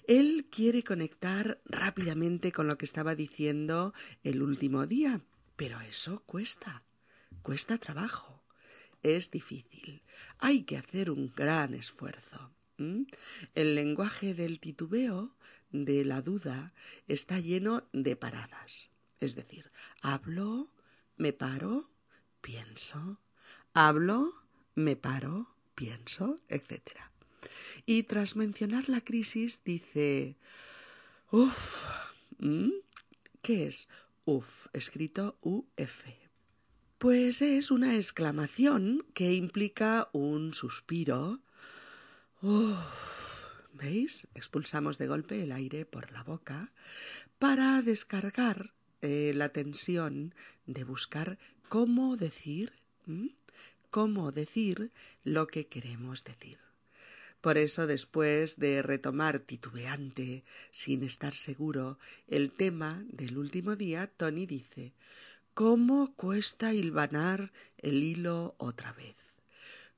Él 0.06 0.46
quiere 0.50 0.82
conectar 0.82 1.60
rápidamente 1.66 2.50
con 2.52 2.66
lo 2.66 2.78
que 2.78 2.86
estaba 2.86 3.14
diciendo 3.14 3.92
el 4.22 4.42
último 4.42 4.86
día, 4.86 5.20
pero 5.56 5.80
eso 5.80 6.22
cuesta, 6.24 6.82
cuesta 7.42 7.76
trabajo, 7.76 8.39
es 9.02 9.30
difícil, 9.30 10.02
hay 10.38 10.62
que 10.62 10.76
hacer 10.76 11.10
un 11.10 11.32
gran 11.34 11.74
esfuerzo. 11.74 12.52
El 13.54 13.74
lenguaje 13.74 14.34
del 14.34 14.58
titubeo, 14.58 15.36
de 15.70 16.04
la 16.04 16.22
duda, 16.22 16.72
está 17.08 17.38
lleno 17.38 17.86
de 17.92 18.16
paradas. 18.16 18.90
Es 19.20 19.34
decir, 19.34 19.70
hablo, 20.00 20.72
me 21.16 21.34
paro, 21.34 21.90
pienso, 22.40 23.20
hablo, 23.74 24.32
me 24.74 24.96
paro, 24.96 25.54
pienso, 25.74 26.40
etc. 26.48 26.80
Y 27.84 28.04
tras 28.04 28.34
mencionar 28.36 28.88
la 28.88 29.02
crisis 29.02 29.62
dice, 29.62 30.36
uff, 31.30 31.84
¿qué 33.42 33.66
es? 33.66 33.88
Uf, 34.24 34.68
escrito 34.72 35.38
UF. 35.42 36.19
Pues 37.00 37.40
es 37.40 37.70
una 37.70 37.96
exclamación 37.96 39.06
que 39.14 39.32
implica 39.32 40.10
un 40.12 40.52
suspiro. 40.52 41.40
¿Veis? 43.72 44.28
Expulsamos 44.34 44.98
de 44.98 45.06
golpe 45.06 45.42
el 45.42 45.52
aire 45.52 45.86
por 45.86 46.12
la 46.12 46.22
boca 46.22 46.74
para 47.38 47.80
descargar 47.80 48.74
eh, 49.00 49.32
la 49.34 49.48
tensión 49.48 50.34
de 50.66 50.84
buscar 50.84 51.38
cómo 51.70 52.18
decir, 52.18 52.74
cómo 53.88 54.30
decir 54.30 54.92
lo 55.24 55.46
que 55.46 55.68
queremos 55.68 56.22
decir. 56.24 56.58
Por 57.40 57.56
eso, 57.56 57.86
después 57.86 58.58
de 58.58 58.82
retomar 58.82 59.38
titubeante, 59.38 60.44
sin 60.70 61.02
estar 61.02 61.34
seguro, 61.34 61.98
el 62.28 62.52
tema 62.52 63.02
del 63.08 63.38
último 63.38 63.74
día, 63.74 64.06
Tony 64.06 64.44
dice 64.44 64.92
¿Cómo 65.60 66.14
cuesta 66.16 66.72
hilvanar 66.72 67.52
el 67.76 68.02
hilo 68.02 68.54
otra 68.56 68.94
vez? 68.94 69.16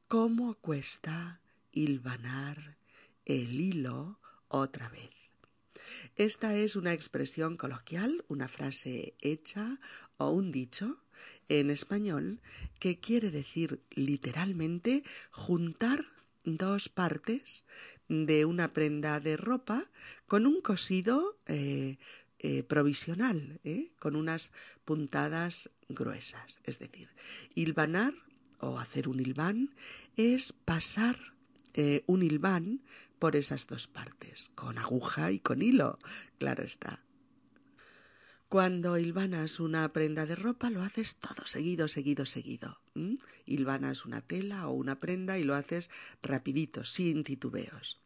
¿Cómo 0.09 0.55
cuesta 0.55 1.41
hilvanar 1.71 2.79
el 3.27 3.61
hilo 3.61 4.19
otra 4.49 4.89
vez? 4.89 5.13
Esta 6.17 6.57
es 6.57 6.75
una 6.75 6.93
expresión 6.93 7.57
coloquial, 7.57 8.25
una 8.27 8.49
frase 8.49 9.15
hecha 9.21 9.79
o 10.17 10.31
un 10.31 10.51
dicho 10.51 11.05
en 11.49 11.71
español 11.71 12.41
que 12.81 12.99
quiere 12.99 13.31
decir 13.31 13.85
literalmente 13.93 15.05
juntar 15.31 16.07
dos 16.45 16.89
partes 16.89 17.67
de 18.09 18.47
una 18.47 18.73
prenda 18.73 19.21
de 19.21 19.37
ropa 19.37 19.85
con 20.27 20.47
un 20.47 20.61
cosido 20.61 21.39
eh, 21.47 21.99
eh, 22.43 22.63
provisional, 22.63 23.61
¿eh? 23.65 23.93
con 23.99 24.17
unas 24.17 24.53
puntadas 24.85 25.71
gruesas. 25.89 26.59
Es 26.65 26.79
decir, 26.79 27.09
hilvanar 27.55 28.15
o 28.59 28.79
hacer 28.79 29.09
un 29.09 29.21
hilván 29.21 29.75
es 30.17 30.53
pasar 30.53 31.17
un 32.07 32.23
hilván 32.23 32.83
por 33.19 33.35
esas 33.35 33.67
dos 33.67 33.89
partes, 33.89 34.53
con 34.55 34.77
aguja 34.77 35.33
y 35.33 35.39
con 35.39 35.63
hilo, 35.63 35.99
claro 36.39 36.65
está. 36.65 37.03
Cuando 38.53 38.99
hilvanas 38.99 39.61
una 39.61 39.91
prenda 39.95 40.27
de 40.27 40.37
ropa 40.37 40.69
lo 40.69 40.83
haces 40.83 41.17
todo 41.17 41.47
seguido, 41.47 41.89
seguido, 41.89 42.27
seguido. 42.27 42.83
Hilvanas 43.47 44.05
una 44.05 44.21
tela 44.21 44.69
o 44.69 44.73
una 44.73 44.99
prenda 44.99 45.39
y 45.39 45.43
lo 45.43 45.55
haces 45.55 45.91
rapidito, 46.21 46.85
sin 46.85 47.25
titubeos. 47.25 48.02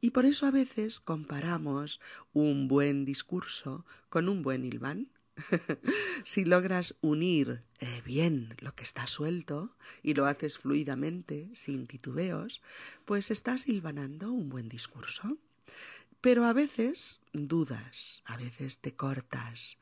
Y 0.00 0.10
por 0.10 0.26
eso 0.26 0.46
a 0.46 0.50
veces 0.50 1.00
comparamos 1.00 2.00
un 2.32 2.68
buen 2.68 3.04
discurso 3.04 3.84
con 4.08 4.28
un 4.28 4.42
buen 4.42 4.64
hilván. 4.64 5.08
si 6.24 6.44
logras 6.44 6.96
unir 7.00 7.62
eh, 7.80 8.02
bien 8.04 8.54
lo 8.60 8.74
que 8.74 8.84
está 8.84 9.06
suelto 9.06 9.76
y 10.02 10.14
lo 10.14 10.26
haces 10.26 10.58
fluidamente, 10.58 11.50
sin 11.54 11.86
titubeos, 11.86 12.62
pues 13.04 13.30
estás 13.30 13.68
hilvanando 13.68 14.32
un 14.32 14.48
buen 14.48 14.68
discurso. 14.68 15.38
Pero 16.20 16.46
a 16.46 16.54
veces 16.54 17.20
dudas, 17.34 18.22
a 18.24 18.38
veces 18.38 18.78
te 18.78 18.94
cortas, 18.94 19.76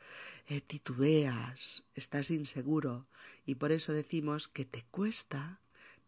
eh, 0.48 0.60
titubeas, 0.60 1.84
estás 1.94 2.32
inseguro 2.32 3.06
y 3.46 3.54
por 3.54 3.70
eso 3.70 3.92
decimos 3.92 4.48
que 4.48 4.64
te 4.64 4.82
cuesta, 4.90 5.60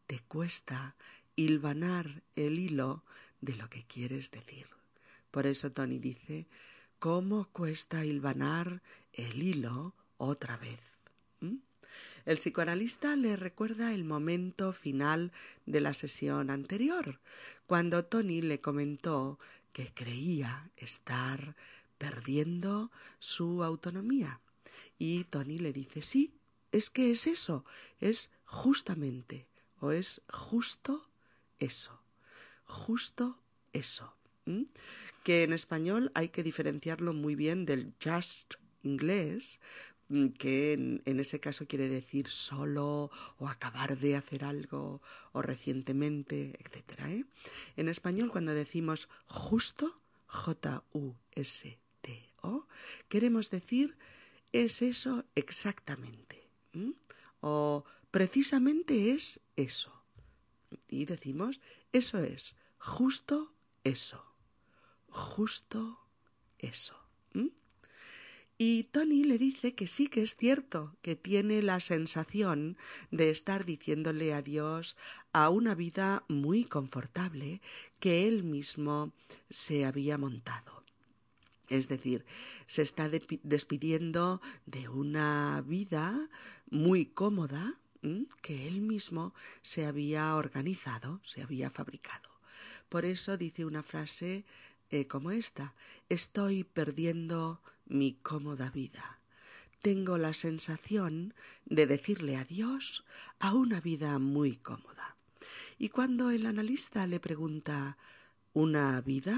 te 0.08 0.18
cuesta 0.18 0.96
hilvanar 1.36 2.24
el 2.34 2.58
hilo 2.58 3.04
de 3.44 3.56
lo 3.56 3.68
que 3.68 3.84
quieres 3.84 4.30
decir. 4.30 4.66
Por 5.30 5.46
eso 5.46 5.72
Tony 5.72 5.98
dice, 5.98 6.46
¿cómo 6.98 7.46
cuesta 7.50 8.04
hilvanar 8.04 8.82
el 9.12 9.42
hilo 9.42 9.94
otra 10.16 10.56
vez? 10.56 10.80
¿Mm? 11.40 11.56
El 12.24 12.38
psicoanalista 12.38 13.16
le 13.16 13.36
recuerda 13.36 13.92
el 13.92 14.04
momento 14.04 14.72
final 14.72 15.32
de 15.66 15.80
la 15.80 15.92
sesión 15.92 16.50
anterior, 16.50 17.20
cuando 17.66 18.04
Tony 18.04 18.40
le 18.42 18.60
comentó 18.60 19.38
que 19.72 19.92
creía 19.92 20.70
estar 20.76 21.56
perdiendo 21.98 22.90
su 23.18 23.62
autonomía. 23.62 24.40
Y 24.98 25.24
Tony 25.24 25.58
le 25.58 25.72
dice, 25.72 26.00
sí, 26.02 26.34
es 26.72 26.90
que 26.90 27.10
es 27.10 27.26
eso, 27.26 27.64
es 28.00 28.30
justamente, 28.44 29.46
o 29.80 29.90
es 29.90 30.22
justo 30.32 31.08
eso, 31.58 32.03
justo 32.64 33.40
eso. 33.72 34.16
Que 35.22 35.42
en 35.42 35.54
español 35.54 36.12
hay 36.14 36.28
que 36.28 36.42
diferenciarlo 36.42 37.14
muy 37.14 37.34
bien 37.34 37.64
del 37.64 37.94
just 38.02 38.54
inglés, 38.82 39.58
que 40.38 40.74
en, 40.74 41.20
ese 41.20 41.40
caso 41.40 41.66
quiere 41.66 41.88
decir 41.88 42.28
solo 42.28 43.10
o 43.38 43.48
acabar 43.48 43.98
de 43.98 44.16
hacer 44.16 44.44
algo 44.44 45.00
o 45.32 45.40
recientemente, 45.40 46.58
etc. 46.60 47.00
¿eh? 47.08 47.24
En 47.76 47.88
español 47.88 48.30
cuando 48.30 48.52
decimos 48.52 49.08
justo, 49.26 50.02
J-U-S-T-O, 50.26 50.76
queremos 53.08 53.50
decir 53.50 53.96
es 54.52 54.82
eso 54.82 55.24
exactamente. 55.34 56.48
O 57.40 57.84
precisamente 58.10 59.10
es 59.12 59.40
eso. 59.56 60.03
Y 60.88 61.04
decimos, 61.04 61.60
eso 61.92 62.18
es, 62.18 62.56
justo 62.78 63.54
eso. 63.82 64.24
Justo 65.08 65.98
eso. 66.58 67.04
Y 68.56 68.84
Tony 68.84 69.24
le 69.24 69.36
dice 69.36 69.74
que 69.74 69.88
sí 69.88 70.06
que 70.06 70.22
es 70.22 70.36
cierto, 70.36 70.96
que 71.02 71.16
tiene 71.16 71.60
la 71.60 71.80
sensación 71.80 72.76
de 73.10 73.30
estar 73.30 73.64
diciéndole 73.64 74.32
adiós 74.32 74.96
a 75.32 75.48
una 75.50 75.74
vida 75.74 76.24
muy 76.28 76.64
confortable 76.64 77.60
que 77.98 78.28
él 78.28 78.44
mismo 78.44 79.12
se 79.50 79.84
había 79.84 80.18
montado. 80.18 80.84
Es 81.68 81.88
decir, 81.88 82.24
se 82.68 82.82
está 82.82 83.08
despidiendo 83.08 84.40
de 84.66 84.88
una 84.88 85.62
vida 85.66 86.30
muy 86.70 87.06
cómoda 87.06 87.80
que 88.42 88.68
él 88.68 88.80
mismo 88.80 89.34
se 89.62 89.86
había 89.86 90.34
organizado, 90.36 91.20
se 91.24 91.42
había 91.42 91.70
fabricado. 91.70 92.30
Por 92.88 93.04
eso 93.04 93.36
dice 93.36 93.64
una 93.64 93.82
frase 93.82 94.44
eh, 94.90 95.06
como 95.06 95.30
esta, 95.30 95.74
estoy 96.08 96.64
perdiendo 96.64 97.60
mi 97.86 98.14
cómoda 98.14 98.70
vida. 98.70 99.20
Tengo 99.82 100.18
la 100.18 100.34
sensación 100.34 101.34
de 101.66 101.86
decirle 101.86 102.36
adiós 102.36 103.04
a 103.38 103.52
una 103.54 103.80
vida 103.80 104.18
muy 104.18 104.56
cómoda. 104.56 105.16
Y 105.78 105.88
cuando 105.88 106.30
el 106.30 106.46
analista 106.46 107.06
le 107.06 107.20
pregunta 107.20 107.98
¿Una 108.54 109.00
vida? 109.00 109.36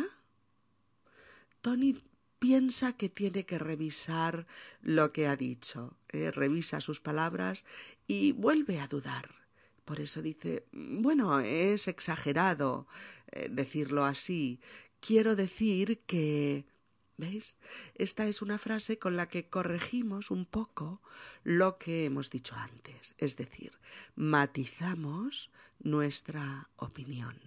Tony 1.63 1.97
piensa 2.39 2.93
que 2.93 3.09
tiene 3.09 3.47
que 3.47 3.59
revisar 3.59 4.47
lo 4.83 5.11
que 5.11 5.27
ha 5.27 5.37
dicho, 5.37 5.97
revisa 6.31 6.81
sus 6.81 7.01
palabras 7.01 7.65
y 8.07 8.33
vuelve 8.33 8.81
a 8.81 8.89
dudar. 8.89 9.35
Por 9.85 10.01
eso 10.01 10.23
dice, 10.23 10.67
bueno, 10.73 11.41
es 11.41 11.87
exagerado 11.89 12.87
eh, 13.31 13.49
decirlo 13.51 14.05
así. 14.05 14.61
Quiero 15.01 15.37
decir 15.37 16.01
que 16.07 16.67
¿Veis? 17.19 17.57
Esta 17.95 18.27
es 18.27 18.43
una 18.43 18.59
frase 18.59 18.99
con 18.99 19.17
la 19.17 19.27
que 19.27 19.49
corregimos 19.49 20.31
un 20.31 20.45
poco 20.45 21.01
lo 21.45 21.79
que 21.79 22.05
hemos 22.05 22.29
dicho 22.29 22.55
antes, 22.57 23.15
es 23.17 23.37
decir, 23.39 23.73
matizamos 24.17 25.51
nuestra 25.79 26.69
opinión. 26.77 27.41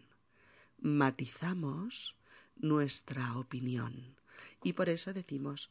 Matizamos 0.79 2.15
nuestra 2.55 3.37
opinión. 3.37 4.15
Y 4.63 4.73
por 4.73 4.89
eso 4.89 5.13
decimos, 5.13 5.69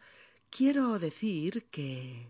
quiero 0.50 0.99
decir 1.00 1.67
que, 1.71 2.28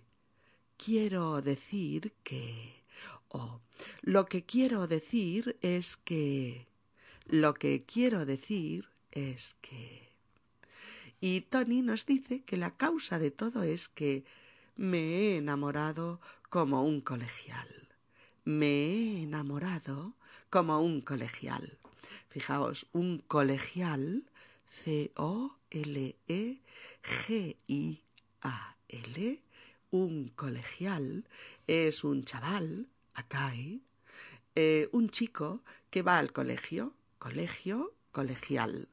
quiero 0.78 1.42
decir 1.42 2.14
que, 2.22 2.82
o 3.28 3.60
lo 4.02 4.26
que 4.26 4.44
quiero 4.44 4.86
decir 4.86 5.58
es 5.60 5.96
que, 5.96 6.66
lo 7.26 7.54
que 7.54 7.84
quiero 7.84 8.24
decir 8.24 8.88
es 9.10 9.56
que. 9.60 10.08
Y 11.20 11.42
Tony 11.42 11.82
nos 11.82 12.06
dice 12.06 12.42
que 12.44 12.56
la 12.56 12.76
causa 12.76 13.18
de 13.18 13.30
todo 13.32 13.64
es 13.64 13.88
que 13.88 14.24
me 14.76 14.98
he 14.98 15.36
enamorado 15.36 16.20
como 16.48 16.84
un 16.84 17.00
colegial. 17.00 17.88
Me 18.44 18.68
he 18.68 19.22
enamorado 19.22 20.14
como 20.48 20.80
un 20.80 21.00
colegial. 21.00 21.76
Fijaos, 22.30 22.86
un 22.92 23.18
colegial, 23.18 24.30
C-O-L-E-G-I-A-L, 24.68 25.48
un 29.90 30.28
colegial 30.28 31.26
es 31.66 32.04
un 32.04 32.24
chaval, 32.24 32.88
acá, 33.14 33.52
eh, 34.54 34.88
un 34.92 35.10
chico 35.10 35.62
que 35.90 36.02
va 36.02 36.18
al 36.18 36.32
colegio, 36.32 36.94
colegio, 37.18 37.94
colegial. 38.12 38.88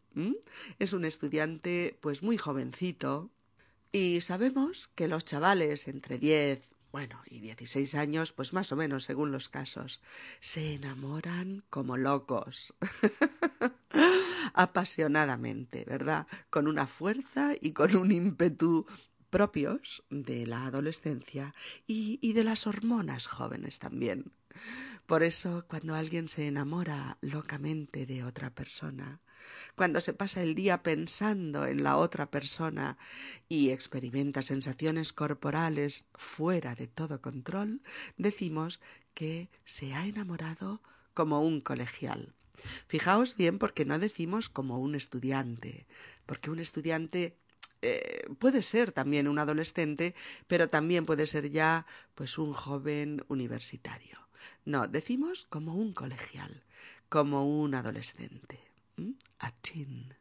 Es 0.80 0.94
un 0.94 1.04
estudiante 1.04 1.98
pues 2.00 2.24
muy 2.24 2.38
jovencito 2.38 3.32
y 3.92 4.22
sabemos 4.22 4.88
que 4.88 5.08
los 5.08 5.26
chavales 5.26 5.88
entre 5.88 6.18
10, 6.18 6.76
bueno, 6.92 7.22
y 7.26 7.42
16 7.42 7.96
años, 7.96 8.32
pues 8.32 8.54
más 8.54 8.72
o 8.72 8.78
menos 8.78 9.04
según 9.04 9.34
los 9.34 9.50
casos, 9.50 10.00
se 10.40 10.76
enamoran 10.76 11.64
como 11.70 11.98
locos. 11.98 12.74
apasionadamente, 14.54 15.84
¿verdad? 15.86 16.28
Con 16.50 16.68
una 16.68 16.88
fuerza 16.88 17.54
y 17.60 17.74
con 17.74 17.96
un 17.96 18.12
ímpetu 18.12 18.86
propios 19.36 20.06
de 20.10 20.48
la 20.48 20.66
adolescencia 20.66 21.54
y, 21.86 22.32
de 22.32 22.46
las 22.46 22.68
hormonas 22.68 23.28
jóvenes 23.28 23.80
también. 23.80 24.32
Por 25.08 25.24
eso, 25.24 25.66
cuando 25.68 25.94
alguien 25.94 26.30
se 26.30 26.48
enamora 26.48 27.18
locamente 27.20 28.06
de 28.06 28.24
otra 28.24 28.56
persona, 28.56 29.20
cuando 29.76 30.00
se 30.00 30.14
pasa 30.14 30.42
el 30.42 30.56
día 30.56 30.84
pensando 30.84 31.66
en 31.66 31.84
la 31.84 31.98
otra 31.98 32.32
persona 32.32 32.98
y 33.50 33.72
experimenta 33.72 34.42
sensaciones 34.42 35.12
corporales 35.12 36.06
fuera 36.14 36.74
de 36.74 36.88
todo 36.88 37.22
control, 37.22 37.82
decimos 38.16 38.80
que 39.14 39.50
se 39.66 39.94
ha 39.96 40.06
enamorado 40.08 40.82
como 41.14 41.42
un 41.42 41.60
colegial. 41.60 42.34
Fijaos 42.88 43.36
bien 43.36 43.60
porque 43.60 43.84
no 43.84 44.00
decimos 44.00 44.48
como 44.48 44.80
un 44.80 44.96
estudiante, 44.96 45.88
porque 46.26 46.52
un 46.52 46.60
estudiante 46.60 47.38
eh, 47.86 48.28
puede 48.40 48.62
ser 48.62 48.92
también 48.92 49.28
un 49.28 49.40
adolescente, 49.40 50.16
pero 50.48 50.70
también 50.70 51.06
puede 51.06 51.28
ser 51.28 51.50
ya 51.52 51.86
pues 52.16 52.38
un 52.38 52.54
joven 52.54 53.24
universitario. 53.28 54.20
No, 54.66 54.88
decimos 54.88 55.46
como 55.46 55.76
un 55.76 55.94
colegial, 55.94 56.64
como 57.10 57.46
un 57.46 57.76
adolescente. 57.76 58.60
A 59.40 59.52
chin. 59.62 60.16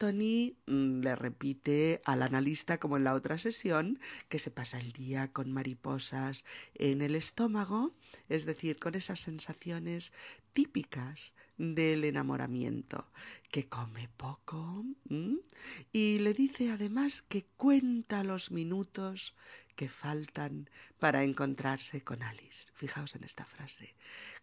Tony 0.00 0.56
mm, 0.66 1.00
le 1.02 1.14
repite 1.14 2.00
al 2.06 2.22
analista, 2.22 2.78
como 2.78 2.96
en 2.96 3.04
la 3.04 3.12
otra 3.12 3.36
sesión, 3.36 4.00
que 4.30 4.38
se 4.38 4.50
pasa 4.50 4.80
el 4.80 4.92
día 4.92 5.30
con 5.30 5.52
mariposas 5.52 6.46
en 6.74 7.02
el 7.02 7.14
estómago, 7.14 7.92
es 8.30 8.46
decir, 8.46 8.78
con 8.78 8.94
esas 8.94 9.20
sensaciones 9.20 10.14
típicas 10.52 11.34
del 11.56 12.04
enamoramiento, 12.04 13.10
que 13.50 13.68
come 13.68 14.08
poco 14.16 14.84
y 15.92 16.18
le 16.18 16.34
dice 16.34 16.70
además 16.70 17.22
que 17.22 17.44
cuenta 17.56 18.24
los 18.24 18.50
minutos 18.50 19.34
que 19.76 19.88
faltan 19.88 20.70
para 20.98 21.22
encontrarse 21.22 22.02
con 22.02 22.22
Alice. 22.22 22.70
Fijaos 22.74 23.14
en 23.14 23.24
esta 23.24 23.44
frase. 23.44 23.94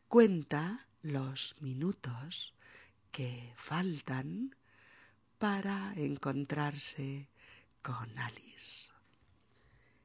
Cuenta 0.08 0.88
los 1.02 1.56
minutos 1.60 2.54
que 3.12 3.54
faltan 3.56 4.56
para 5.38 5.94
encontrarse 5.96 7.30
con 7.82 8.18
Alice. 8.18 8.92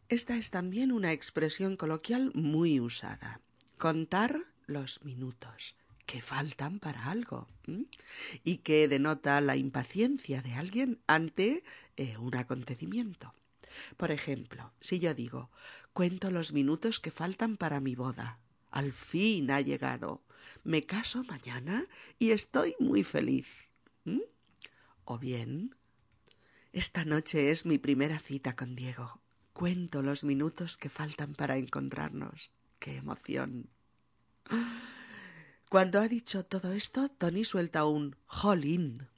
Esta 0.09 0.37
es 0.37 0.51
también 0.51 0.93
una 0.93 1.13
expresión 1.13 1.77
coloquial 1.77 2.33
muy 2.35 2.81
usada. 2.81 3.41
Contar 3.79 4.45
los 4.67 5.03
minutos 5.05 5.75
que 6.13 6.21
faltan 6.21 6.79
para 6.79 7.11
algo 7.11 7.49
y 8.45 8.59
que 8.59 8.87
denota 8.87 9.41
la 9.41 9.57
impaciencia 9.57 10.43
de 10.43 10.53
alguien 10.53 11.01
ante 11.07 11.65
eh, 11.97 12.19
un 12.19 12.37
acontecimiento. 12.37 13.33
Por 13.97 14.11
ejemplo, 14.11 14.75
si 14.79 14.99
yo 14.99 15.15
digo, 15.15 15.51
cuento 15.95 16.31
los 16.31 16.53
minutos 16.53 17.01
que 17.01 17.11
faltan 17.11 17.57
para 17.57 17.81
mi 17.81 17.95
boda. 17.95 18.39
Al 18.71 18.93
fin 18.93 19.51
ha 19.51 19.63
llegado. 19.63 20.23
Me 20.65 20.85
caso 20.85 21.25
mañana 21.25 21.87
y 22.19 22.33
estoy 22.33 22.75
muy 22.79 23.05
feliz. 23.05 23.47
O 25.07 25.19
bien, 25.19 25.75
esta 26.75 27.07
noche 27.07 27.51
es 27.53 27.65
mi 27.65 27.79
primera 27.79 28.19
cita 28.19 28.55
con 28.55 28.77
Diego. 28.77 29.23
Cuento 29.55 30.03
los 30.03 30.25
minutos 30.25 30.77
que 30.77 30.91
faltan 30.91 31.33
para 31.35 31.57
encontrarnos. 31.57 32.53
¡Qué 32.79 32.97
emoción! 32.97 33.71
Cuando 35.73 36.01
ha 36.01 36.07
dicho 36.07 36.45
todo 36.45 36.71
esto, 36.75 37.09
Tony 37.09 37.47
suelta 37.47 37.87
un 37.87 38.15
jolín. 38.27 39.09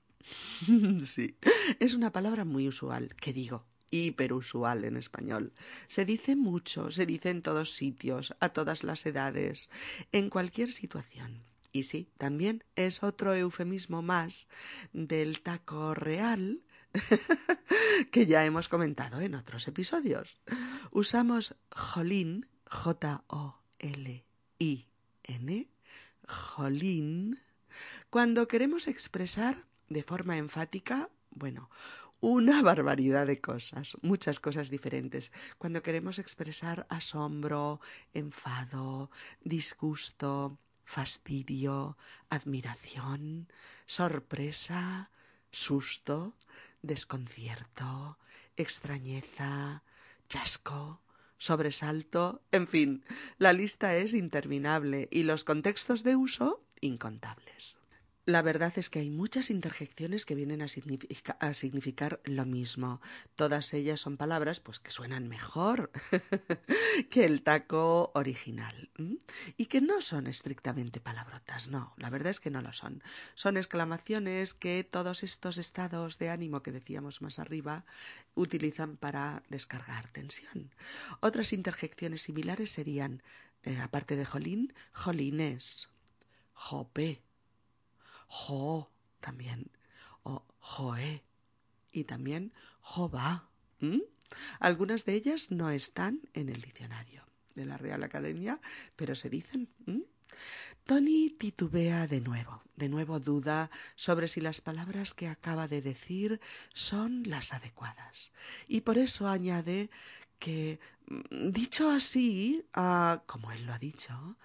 sí, 1.05 1.37
es 1.81 1.95
una 1.95 2.13
palabra 2.13 2.45
muy 2.45 2.69
usual, 2.69 3.17
que 3.17 3.33
digo, 3.33 3.67
hiperusual 3.91 4.85
en 4.85 4.97
español. 4.97 5.53
Se 5.89 6.05
dice 6.05 6.37
mucho, 6.37 6.93
se 6.93 7.07
dice 7.07 7.31
en 7.31 7.43
todos 7.43 7.73
sitios, 7.73 8.37
a 8.39 8.51
todas 8.51 8.85
las 8.85 9.05
edades, 9.05 9.69
en 10.13 10.31
cualquier 10.31 10.71
situación. 10.71 11.43
Y 11.73 11.83
sí, 11.83 12.09
también 12.19 12.63
es 12.77 13.03
otro 13.03 13.35
eufemismo 13.35 14.01
más 14.03 14.47
del 14.93 15.41
taco 15.41 15.93
real 15.93 16.63
que 18.13 18.27
ya 18.27 18.45
hemos 18.45 18.69
comentado 18.69 19.21
en 19.21 19.35
otros 19.35 19.67
episodios. 19.67 20.41
Usamos 20.93 21.57
jolín, 21.73 22.47
J-O-L-I-N, 22.71 23.25
jolín, 26.29 27.41
cuando 28.11 28.49
queremos 28.49 28.89
expresar 28.89 29.65
de 29.89 30.03
forma 30.03 30.37
enfática, 30.37 31.11
bueno, 31.31 31.71
una 32.21 32.63
barbaridad 32.71 33.27
de 33.27 33.41
cosas, 33.41 33.97
muchas 34.03 34.41
cosas 34.41 34.71
diferentes. 34.71 35.33
Cuando 35.59 35.83
queremos 35.83 36.19
expresar 36.19 36.87
asombro, 36.89 37.81
enfado, 38.13 39.11
disgusto, 39.43 40.59
fastidio, 40.85 41.97
admiración, 42.31 43.49
sorpresa, 43.87 45.11
susto, 45.51 46.35
desconcierto, 46.83 48.19
extrañeza, 48.57 49.83
chasco, 50.29 51.01
sobresalto, 51.45 52.41
en 52.53 52.67
fin, 52.67 53.05
la 53.37 53.53
lista 53.53 53.97
es 53.97 54.15
interminable 54.15 55.09
y 55.11 55.25
los 55.25 55.45
contextos 55.45 56.03
de 56.03 56.17
uso 56.17 56.65
incontables. 56.81 57.79
La 58.27 58.41
verdad 58.41 58.73
es 58.77 58.89
que 58.89 59.01
hay 59.01 59.11
muchas 59.11 59.51
interjecciones 59.51 60.25
que 60.25 60.35
vienen 60.35 60.63
a, 60.63 60.69
significar 61.53 62.21
lo 62.25 62.47
mismo. 62.47 63.03
Todas 63.37 63.75
ellas 63.75 64.01
son 64.01 64.17
palabras 64.17 64.61
pues 64.61 64.79
que 64.79 64.91
suenan 64.91 65.29
mejor 65.29 65.91
que 67.11 67.27
el 67.27 67.43
taco 67.43 68.13
original 68.15 68.91
y 69.59 69.67
que 69.67 69.83
no 69.83 70.01
son 70.01 70.27
estrictamente 70.27 71.01
palabrotas, 71.01 71.69
no, 71.69 71.93
la 71.99 72.09
verdad 72.09 72.31
es 72.31 72.41
que 72.41 72.51
no 72.51 72.63
lo 72.63 72.73
son. 72.73 73.03
Son 73.35 73.59
exclamaciones 73.59 74.55
que 74.55 74.85
todos 74.85 75.23
estos 75.23 75.59
estados 75.59 76.17
de 76.17 76.31
ánimo 76.31 76.63
que 76.63 76.73
decíamos 76.73 77.21
más 77.21 77.39
arriba 77.39 77.85
utilizan 78.35 78.97
para 78.97 79.43
descargar 79.51 80.09
tensión. 80.13 80.73
Otras 81.21 81.53
interjecciones 81.53 82.23
similares 82.23 82.71
serían, 82.71 83.23
eh, 83.65 83.79
aparte 83.81 84.17
de 84.17 84.25
jolín, 84.25 84.73
jolines, 84.95 85.91
jope, 86.55 87.21
Jo 88.35 88.91
también, 89.21 89.71
o 90.25 90.45
Joé 90.59 91.23
y 91.93 92.03
también 92.03 92.53
Jova. 92.81 93.49
Algunas 94.59 95.05
de 95.05 95.15
ellas 95.15 95.53
no 95.53 95.71
están 95.71 96.21
en 96.33 96.49
el 96.49 96.61
diccionario 96.61 97.25
de 97.55 97.65
la 97.65 97.79
Real 97.79 98.03
Academia, 98.03 98.61
pero 98.97 99.15
se 99.15 99.31
dicen. 99.31 99.69
Tony 100.83 101.31
titubea 101.31 102.09
de 102.09 102.21
nuevo, 102.21 102.65
de 102.75 102.89
nuevo 102.89 103.21
duda 103.21 103.71
sobre 103.95 104.27
si 104.27 104.41
las 104.41 104.61
palabras 104.61 105.15
que 105.15 105.29
acaba 105.29 105.69
de 105.69 105.81
decir 105.81 106.41
son 106.75 107.23
las 107.27 107.53
adecuadas. 107.53 108.33
Y 108.67 108.81
por 108.81 108.99
eso 108.99 109.29
añade 109.29 109.91
que 110.39 110.79
mm, 111.07 111.51
dicho 111.51 111.91
así, 111.91 112.67
ah, 112.75 113.23
como 113.27 113.53
él 113.53 113.67
lo 113.67 113.73
ha 113.73 113.79
dicho, 113.79 114.37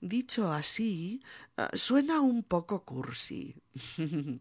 dicho 0.00 0.52
así, 0.52 1.22
ah, 1.56 1.70
suena 1.74 2.20
un 2.20 2.42
poco 2.42 2.84
cursi. 2.84 3.54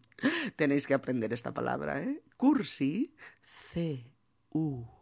Tenéis 0.56 0.88
que 0.88 0.94
aprender 0.94 1.34
esta 1.34 1.54
palabra, 1.54 2.02
¿eh? 2.02 2.22
Cursi, 2.38 3.16
C-U-R-S-I, 3.74 4.94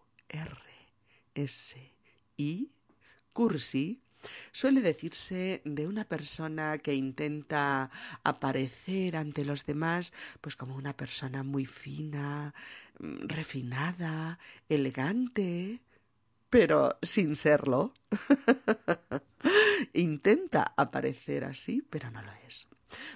cursi, 3.34 4.06
Suele 4.52 4.82
decirse 4.82 5.62
de 5.66 5.88
una 5.88 6.06
persona 6.06 6.78
que 6.78 6.94
intenta 6.94 7.92
aparecer 8.24 9.16
ante 9.16 9.46
los 9.46 9.66
demás 9.66 10.14
pues 10.42 10.56
como 10.56 10.76
una 10.76 10.96
persona 10.96 11.44
muy 11.44 11.66
fina, 11.66 12.54
mm, 13.00 13.28
refinada, 13.28 14.40
elegante, 14.70 15.82
pero 16.50 16.98
sin 17.02 17.36
serlo. 17.36 17.94
Intenta 19.94 20.74
aparecer 20.78 21.44
así, 21.46 21.82
pero 21.90 22.12
no 22.12 22.22
lo 22.22 22.32
es. 22.48 22.68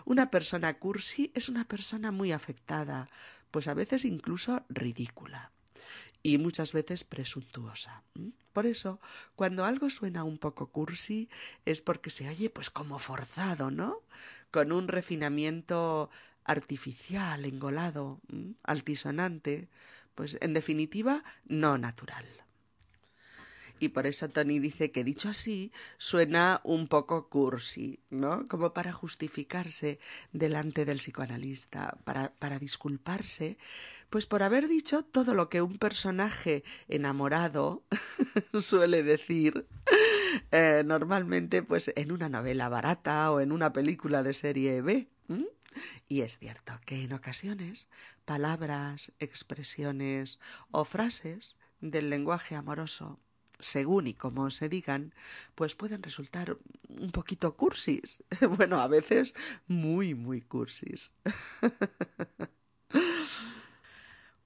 Una 0.06 0.30
persona 0.30 0.78
cursi 0.78 1.32
es 1.36 1.50
una 1.50 1.66
persona 1.66 2.12
muy 2.12 2.32
afectada, 2.32 3.10
pues 3.52 3.68
a 3.68 3.74
veces 3.74 4.06
incluso 4.06 4.66
ridícula 4.70 5.52
y 6.22 6.38
muchas 6.38 6.74
veces 6.74 7.04
presuntuosa. 7.04 8.04
Por 8.52 8.66
eso, 8.66 9.00
cuando 9.36 9.64
algo 9.64 9.90
suena 9.90 10.24
un 10.24 10.38
poco 10.38 10.72
cursi, 10.72 11.30
es 11.66 11.82
porque 11.82 12.10
se 12.10 12.28
oye 12.28 12.50
pues 12.50 12.70
como 12.70 13.00
forzado, 13.00 13.72
¿no? 13.72 14.02
Con 14.52 14.72
un 14.72 14.88
refinamiento 14.88 16.10
artificial, 16.44 17.46
engolado, 17.46 18.20
altisonante, 18.64 19.70
pues 20.16 20.38
en 20.42 20.54
definitiva, 20.54 21.24
no 21.46 21.78
natural 21.78 22.26
y 23.80 23.90
por 23.90 24.08
eso 24.08 24.30
Tony 24.30 24.60
dice 24.60 24.92
que 24.92 25.04
dicho 25.04 25.30
así 25.30 25.72
suena 25.98 26.62
un 26.64 26.88
poco 26.88 27.30
cursi, 27.30 28.00
¿no? 28.10 28.46
Como 28.48 28.74
para 28.74 28.92
justificarse 28.92 30.00
delante 30.34 30.86
del 30.86 30.98
psicoanalista, 30.98 31.98
para, 32.04 32.34
para 32.40 32.60
disculparse, 32.60 33.58
pues 34.10 34.26
por 34.26 34.44
haber 34.44 34.68
dicho 34.68 35.04
todo 35.04 35.34
lo 35.34 35.50
que 35.50 35.62
un 35.62 35.78
personaje 35.78 36.64
enamorado 36.88 37.84
suele 38.60 39.04
decir 39.04 39.68
eh, 40.52 40.84
normalmente 40.86 41.64
pues 41.64 41.92
en 41.96 42.12
una 42.12 42.30
novela 42.30 42.70
barata 42.70 43.32
o 43.32 43.40
en 43.40 43.52
una 43.52 43.74
película 43.74 44.24
de 44.24 44.34
serie 44.34 44.82
B. 44.82 45.10
Y 46.08 46.22
es 46.22 46.40
cierto 46.40 46.74
que 46.86 47.04
en 47.04 47.14
ocasiones 47.14 47.88
palabras, 48.26 49.12
expresiones 49.20 50.40
o 50.72 50.84
frases 50.84 51.56
del 51.80 52.10
lenguaje 52.10 52.56
amoroso 52.56 53.20
según 53.60 54.08
y 54.08 54.14
como 54.14 54.50
se 54.50 54.70
digan, 54.70 55.14
pues 55.56 55.76
pueden 55.76 56.02
resultar 56.02 56.58
un 56.88 57.12
poquito 57.12 57.56
cursis. 57.56 58.24
Bueno, 58.58 58.80
a 58.80 58.88
veces 58.88 59.36
muy, 59.68 60.16
muy 60.16 60.42
cursis. 60.42 61.12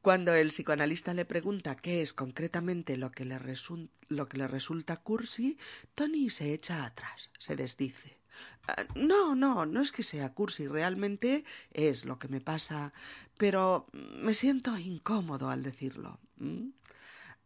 Cuando 0.02 0.34
el 0.34 0.50
psicoanalista 0.50 1.14
le 1.14 1.24
pregunta 1.24 1.78
qué 1.78 2.02
es 2.02 2.12
concretamente 2.14 2.98
lo 2.98 3.12
que, 3.12 3.24
le 3.24 3.40
lo 4.10 4.28
que 4.28 4.38
le 4.38 4.48
resulta 4.50 4.98
cursi, 4.98 5.58
Tony 5.96 6.30
se 6.30 6.54
echa 6.54 6.84
atrás, 6.84 7.30
se 7.40 7.56
desdice. 7.56 8.20
Ah, 8.68 8.86
no, 8.96 9.34
no, 9.36 9.66
no 9.66 9.82
es 9.82 9.94
que 9.94 10.04
sea 10.04 10.34
cursi, 10.34 10.68
realmente 10.68 11.46
es 11.72 12.04
lo 12.04 12.20
que 12.20 12.28
me 12.28 12.42
pasa, 12.42 12.92
pero 13.38 13.88
me 13.94 14.34
siento 14.34 14.78
incómodo 14.78 15.50
al 15.50 15.64
decirlo. 15.64 16.20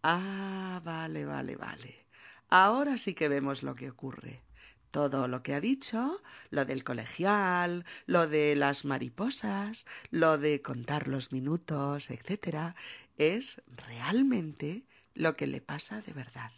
Ah, 0.03 0.81
vale, 0.83 1.25
vale, 1.25 1.55
vale. 1.55 2.05
Ahora 2.49 2.97
sí 2.97 3.13
que 3.13 3.29
vemos 3.29 3.63
lo 3.63 3.75
que 3.75 3.89
ocurre. 3.89 4.43
Todo 4.91 5.27
lo 5.27 5.43
que 5.43 5.53
ha 5.53 5.60
dicho, 5.60 6.21
lo 6.49 6.65
del 6.65 6.83
colegial, 6.83 7.86
lo 8.05 8.27
de 8.27 8.55
las 8.55 8.86
mariposas, 8.86 9.86
lo 10.12 10.38
de 10.38 10.62
contar 10.62 11.07
los 11.07 11.31
minutos, 11.31 12.10
etcétera, 12.10 12.75
es 13.17 13.62
realmente 13.67 14.86
lo 15.13 15.36
que 15.36 15.47
le 15.47 15.62
pasa 15.62 16.01
de 16.01 16.13
verdad. 16.13 16.51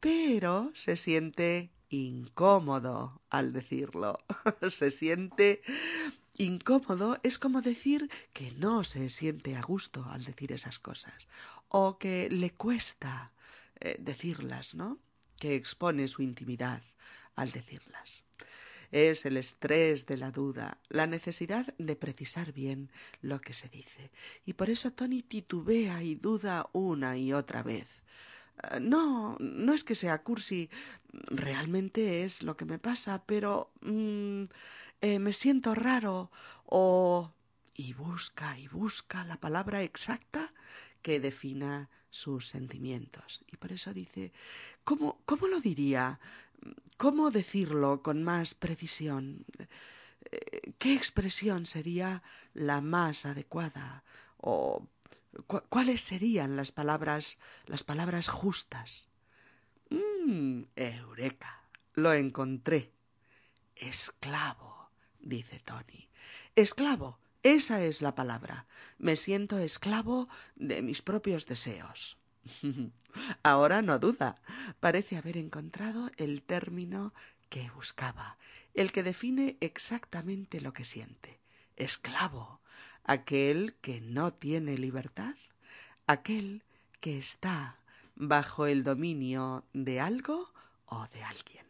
Pero 0.00 0.72
se 0.74 0.96
siente 0.96 1.70
incómodo 1.90 3.20
al 3.28 3.52
decirlo. 3.52 4.24
se 4.70 4.90
siente 4.90 5.60
incómodo 6.40 7.18
es 7.22 7.38
como 7.38 7.60
decir 7.60 8.10
que 8.32 8.52
no 8.52 8.82
se 8.84 9.10
siente 9.10 9.56
a 9.56 9.62
gusto 9.62 10.04
al 10.10 10.24
decir 10.24 10.52
esas 10.52 10.78
cosas 10.78 11.28
o 11.68 11.98
que 11.98 12.28
le 12.30 12.50
cuesta 12.50 13.32
eh, 13.78 13.96
decirlas, 14.00 14.74
¿no? 14.74 14.98
Que 15.36 15.54
expone 15.54 16.08
su 16.08 16.22
intimidad 16.22 16.82
al 17.36 17.50
decirlas. 17.50 18.22
Es 18.90 19.24
el 19.24 19.36
estrés 19.36 20.06
de 20.06 20.16
la 20.16 20.32
duda, 20.32 20.78
la 20.88 21.06
necesidad 21.06 21.74
de 21.78 21.94
precisar 21.94 22.52
bien 22.52 22.90
lo 23.20 23.40
que 23.40 23.52
se 23.52 23.68
dice. 23.68 24.10
Y 24.44 24.54
por 24.54 24.68
eso 24.68 24.92
Tony 24.92 25.22
titubea 25.22 26.02
y 26.02 26.16
duda 26.16 26.68
una 26.72 27.16
y 27.16 27.32
otra 27.32 27.62
vez. 27.62 27.86
Eh, 28.72 28.80
no, 28.80 29.36
no 29.38 29.72
es 29.74 29.84
que 29.84 29.94
sea 29.94 30.22
cursi, 30.22 30.70
realmente 31.12 32.24
es 32.24 32.42
lo 32.42 32.56
que 32.56 32.64
me 32.64 32.78
pasa, 32.78 33.24
pero 33.26 33.72
mm, 33.82 34.44
eh, 35.00 35.18
me 35.18 35.32
siento 35.32 35.74
raro 35.74 36.30
o... 36.66 37.32
y 37.74 37.92
busca 37.94 38.58
y 38.58 38.68
busca 38.68 39.24
la 39.24 39.38
palabra 39.38 39.82
exacta 39.82 40.52
que 41.02 41.20
defina 41.20 41.88
sus 42.10 42.48
sentimientos. 42.48 43.42
Y 43.50 43.56
por 43.56 43.72
eso 43.72 43.94
dice, 43.94 44.32
¿cómo, 44.84 45.22
cómo 45.24 45.46
lo 45.48 45.60
diría? 45.60 46.20
¿Cómo 46.96 47.30
decirlo 47.30 48.02
con 48.02 48.22
más 48.22 48.54
precisión? 48.54 49.46
Eh, 50.30 50.72
¿Qué 50.78 50.94
expresión 50.94 51.66
sería 51.66 52.22
la 52.52 52.80
más 52.80 53.24
adecuada? 53.24 54.04
¿O 54.36 54.86
cuáles 55.68 56.00
serían 56.00 56.56
las 56.56 56.72
palabras, 56.72 57.38
las 57.66 57.84
palabras 57.84 58.28
justas? 58.28 59.08
Mm, 59.90 60.64
eureka, 60.76 61.64
lo 61.94 62.12
encontré. 62.12 62.92
Esclavo, 63.76 64.69
dice 65.20 65.60
Tony. 65.60 66.08
Esclavo 66.56 67.18
Esa 67.42 67.82
es 67.82 68.02
la 68.02 68.14
palabra. 68.14 68.66
Me 68.98 69.16
siento 69.16 69.58
esclavo 69.58 70.28
de 70.56 70.82
mis 70.82 71.00
propios 71.00 71.46
deseos. 71.46 72.18
Ahora 73.42 73.80
no 73.82 73.98
duda. 73.98 74.40
Parece 74.78 75.16
haber 75.16 75.36
encontrado 75.36 76.10
el 76.18 76.42
término 76.42 77.14
que 77.48 77.70
buscaba, 77.70 78.36
el 78.74 78.92
que 78.92 79.02
define 79.02 79.56
exactamente 79.60 80.60
lo 80.60 80.72
que 80.72 80.84
siente. 80.84 81.40
Esclavo, 81.76 82.60
aquel 83.04 83.74
que 83.80 84.00
no 84.00 84.32
tiene 84.32 84.76
libertad, 84.76 85.34
aquel 86.06 86.62
que 87.00 87.18
está 87.18 87.80
bajo 88.14 88.66
el 88.66 88.84
dominio 88.84 89.64
de 89.72 90.00
algo 90.00 90.52
o 90.84 91.06
de 91.08 91.22
alguien. 91.24 91.69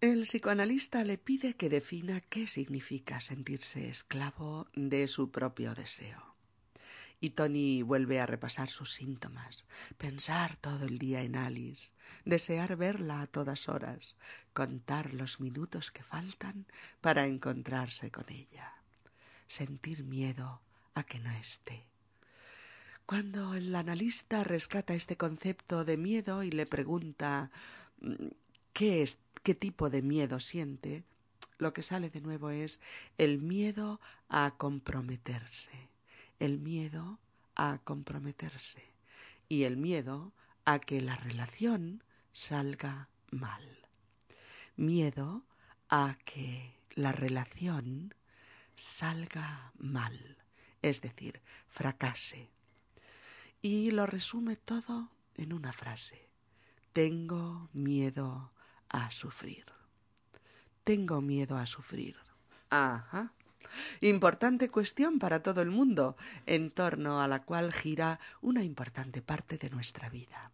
El 0.00 0.22
psicoanalista 0.22 1.04
le 1.04 1.18
pide 1.18 1.56
que 1.56 1.68
defina 1.68 2.22
qué 2.22 2.46
significa 2.46 3.20
sentirse 3.20 3.90
esclavo 3.90 4.66
de 4.72 5.06
su 5.08 5.30
propio 5.30 5.74
deseo. 5.74 6.36
Y 7.20 7.30
Tony 7.30 7.82
vuelve 7.82 8.18
a 8.18 8.24
repasar 8.24 8.70
sus 8.70 8.94
síntomas, 8.94 9.66
pensar 9.98 10.56
todo 10.56 10.86
el 10.86 10.96
día 10.96 11.20
en 11.20 11.36
Alice, 11.36 11.92
desear 12.24 12.76
verla 12.76 13.20
a 13.20 13.26
todas 13.26 13.68
horas, 13.68 14.16
contar 14.54 15.12
los 15.12 15.38
minutos 15.38 15.90
que 15.90 16.02
faltan 16.02 16.64
para 17.02 17.26
encontrarse 17.26 18.10
con 18.10 18.24
ella, 18.30 18.72
sentir 19.48 20.04
miedo 20.04 20.62
a 20.94 21.02
que 21.02 21.18
no 21.18 21.30
esté. 21.32 21.84
Cuando 23.04 23.52
el 23.54 23.74
analista 23.74 24.44
rescata 24.44 24.94
este 24.94 25.18
concepto 25.18 25.84
de 25.84 25.98
miedo 25.98 26.42
y 26.42 26.50
le 26.50 26.64
pregunta 26.64 27.50
qué, 28.72 29.02
es, 29.02 29.20
qué 29.42 29.54
tipo 29.54 29.90
de 29.90 30.02
miedo 30.02 30.40
siente, 30.40 31.04
lo 31.58 31.72
que 31.72 31.82
sale 31.82 32.10
de 32.10 32.20
nuevo 32.20 32.50
es 32.50 32.80
el 33.18 33.40
miedo 33.40 34.00
a 34.28 34.54
comprometerse 34.56 35.90
el 36.40 36.58
miedo 36.58 37.20
a 37.54 37.78
comprometerse 37.84 38.82
y 39.48 39.64
el 39.64 39.76
miedo 39.76 40.32
a 40.64 40.80
que 40.80 41.00
la 41.00 41.14
relación 41.14 42.02
salga 42.32 43.08
mal. 43.30 43.86
Miedo 44.76 45.44
a 45.88 46.16
que 46.24 46.74
la 46.94 47.12
relación 47.12 48.14
salga 48.74 49.72
mal, 49.76 50.38
es 50.80 51.02
decir, 51.02 51.42
fracase. 51.68 52.48
Y 53.60 53.90
lo 53.90 54.06
resume 54.06 54.56
todo 54.56 55.10
en 55.34 55.52
una 55.52 55.72
frase. 55.72 56.30
Tengo 56.94 57.68
miedo 57.74 58.52
a 58.90 59.10
sufrir. 59.10 59.64
Tengo 60.84 61.20
miedo 61.20 61.56
a 61.56 61.66
sufrir. 61.66 62.16
Ajá. 62.68 63.32
Importante 64.00 64.68
cuestión 64.68 65.18
para 65.18 65.42
todo 65.42 65.62
el 65.62 65.70
mundo, 65.70 66.16
en 66.46 66.70
torno 66.70 67.22
a 67.22 67.28
la 67.28 67.42
cual 67.42 67.72
gira 67.72 68.20
una 68.40 68.64
importante 68.64 69.22
parte 69.22 69.58
de 69.58 69.70
nuestra 69.70 70.08
vida. 70.08 70.50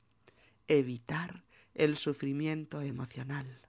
Evitar 0.69 1.45
el 1.75 1.97
sufrimiento 1.97 2.83
emocional, 2.83 3.61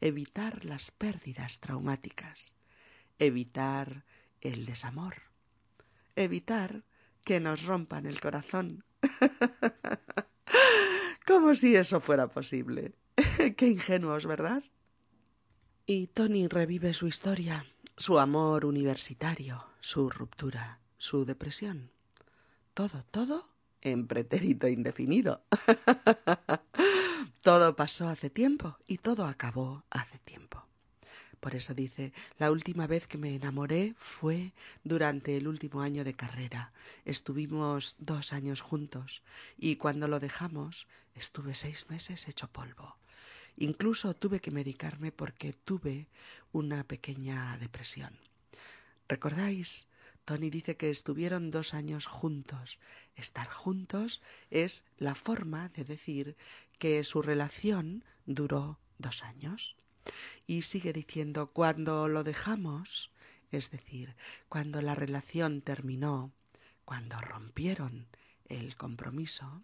evitar 0.00 0.64
las 0.64 0.90
pérdidas 0.90 1.60
traumáticas, 1.60 2.54
evitar 3.18 4.04
el 4.40 4.66
desamor, 4.66 5.14
evitar 6.16 6.84
que 7.24 7.40
nos 7.40 7.64
rompan 7.64 8.06
el 8.06 8.20
corazón. 8.20 8.84
Como 11.26 11.54
si 11.54 11.76
eso 11.76 12.00
fuera 12.00 12.28
posible. 12.28 12.94
Qué 13.56 13.68
ingenuos, 13.68 14.26
¿verdad? 14.26 14.62
Y 15.86 16.06
Tony 16.08 16.48
revive 16.48 16.94
su 16.94 17.06
historia 17.06 17.66
su 17.96 18.18
amor 18.18 18.64
universitario, 18.64 19.64
su 19.80 20.10
ruptura, 20.10 20.80
su 20.96 21.24
depresión. 21.24 21.90
Todo, 22.74 23.04
todo 23.10 23.48
en 23.80 24.06
pretérito 24.06 24.66
indefinido. 24.66 25.44
todo 27.42 27.76
pasó 27.76 28.08
hace 28.08 28.30
tiempo 28.30 28.78
y 28.86 28.98
todo 28.98 29.26
acabó 29.26 29.84
hace 29.90 30.18
tiempo. 30.18 30.64
Por 31.40 31.54
eso 31.56 31.74
dice, 31.74 32.12
la 32.38 32.52
última 32.52 32.86
vez 32.86 33.08
que 33.08 33.18
me 33.18 33.34
enamoré 33.34 33.94
fue 33.98 34.52
durante 34.84 35.36
el 35.36 35.48
último 35.48 35.82
año 35.82 36.04
de 36.04 36.14
carrera. 36.14 36.72
Estuvimos 37.04 37.96
dos 37.98 38.32
años 38.32 38.60
juntos 38.60 39.22
y 39.58 39.76
cuando 39.76 40.06
lo 40.06 40.20
dejamos 40.20 40.86
estuve 41.14 41.54
seis 41.54 41.90
meses 41.90 42.28
hecho 42.28 42.48
polvo. 42.48 42.96
Incluso 43.56 44.14
tuve 44.14 44.40
que 44.40 44.50
medicarme 44.50 45.12
porque 45.12 45.52
tuve 45.52 46.08
una 46.52 46.84
pequeña 46.84 47.56
depresión. 47.58 48.18
¿Recordáis? 49.08 49.86
Tony 50.24 50.50
dice 50.50 50.76
que 50.76 50.90
estuvieron 50.90 51.50
dos 51.50 51.74
años 51.74 52.06
juntos. 52.06 52.78
Estar 53.16 53.48
juntos 53.48 54.22
es 54.50 54.84
la 54.98 55.14
forma 55.14 55.68
de 55.70 55.84
decir 55.84 56.36
que 56.78 57.02
su 57.04 57.22
relación 57.22 58.04
duró 58.26 58.78
dos 58.98 59.22
años. 59.22 59.76
Y 60.46 60.62
sigue 60.62 60.92
diciendo, 60.92 61.52
cuando 61.52 62.08
lo 62.08 62.24
dejamos, 62.24 63.10
es 63.50 63.70
decir, 63.70 64.16
cuando 64.48 64.80
la 64.80 64.94
relación 64.94 65.60
terminó, 65.60 66.32
cuando 66.84 67.20
rompieron 67.20 68.08
el 68.48 68.76
compromiso, 68.76 69.62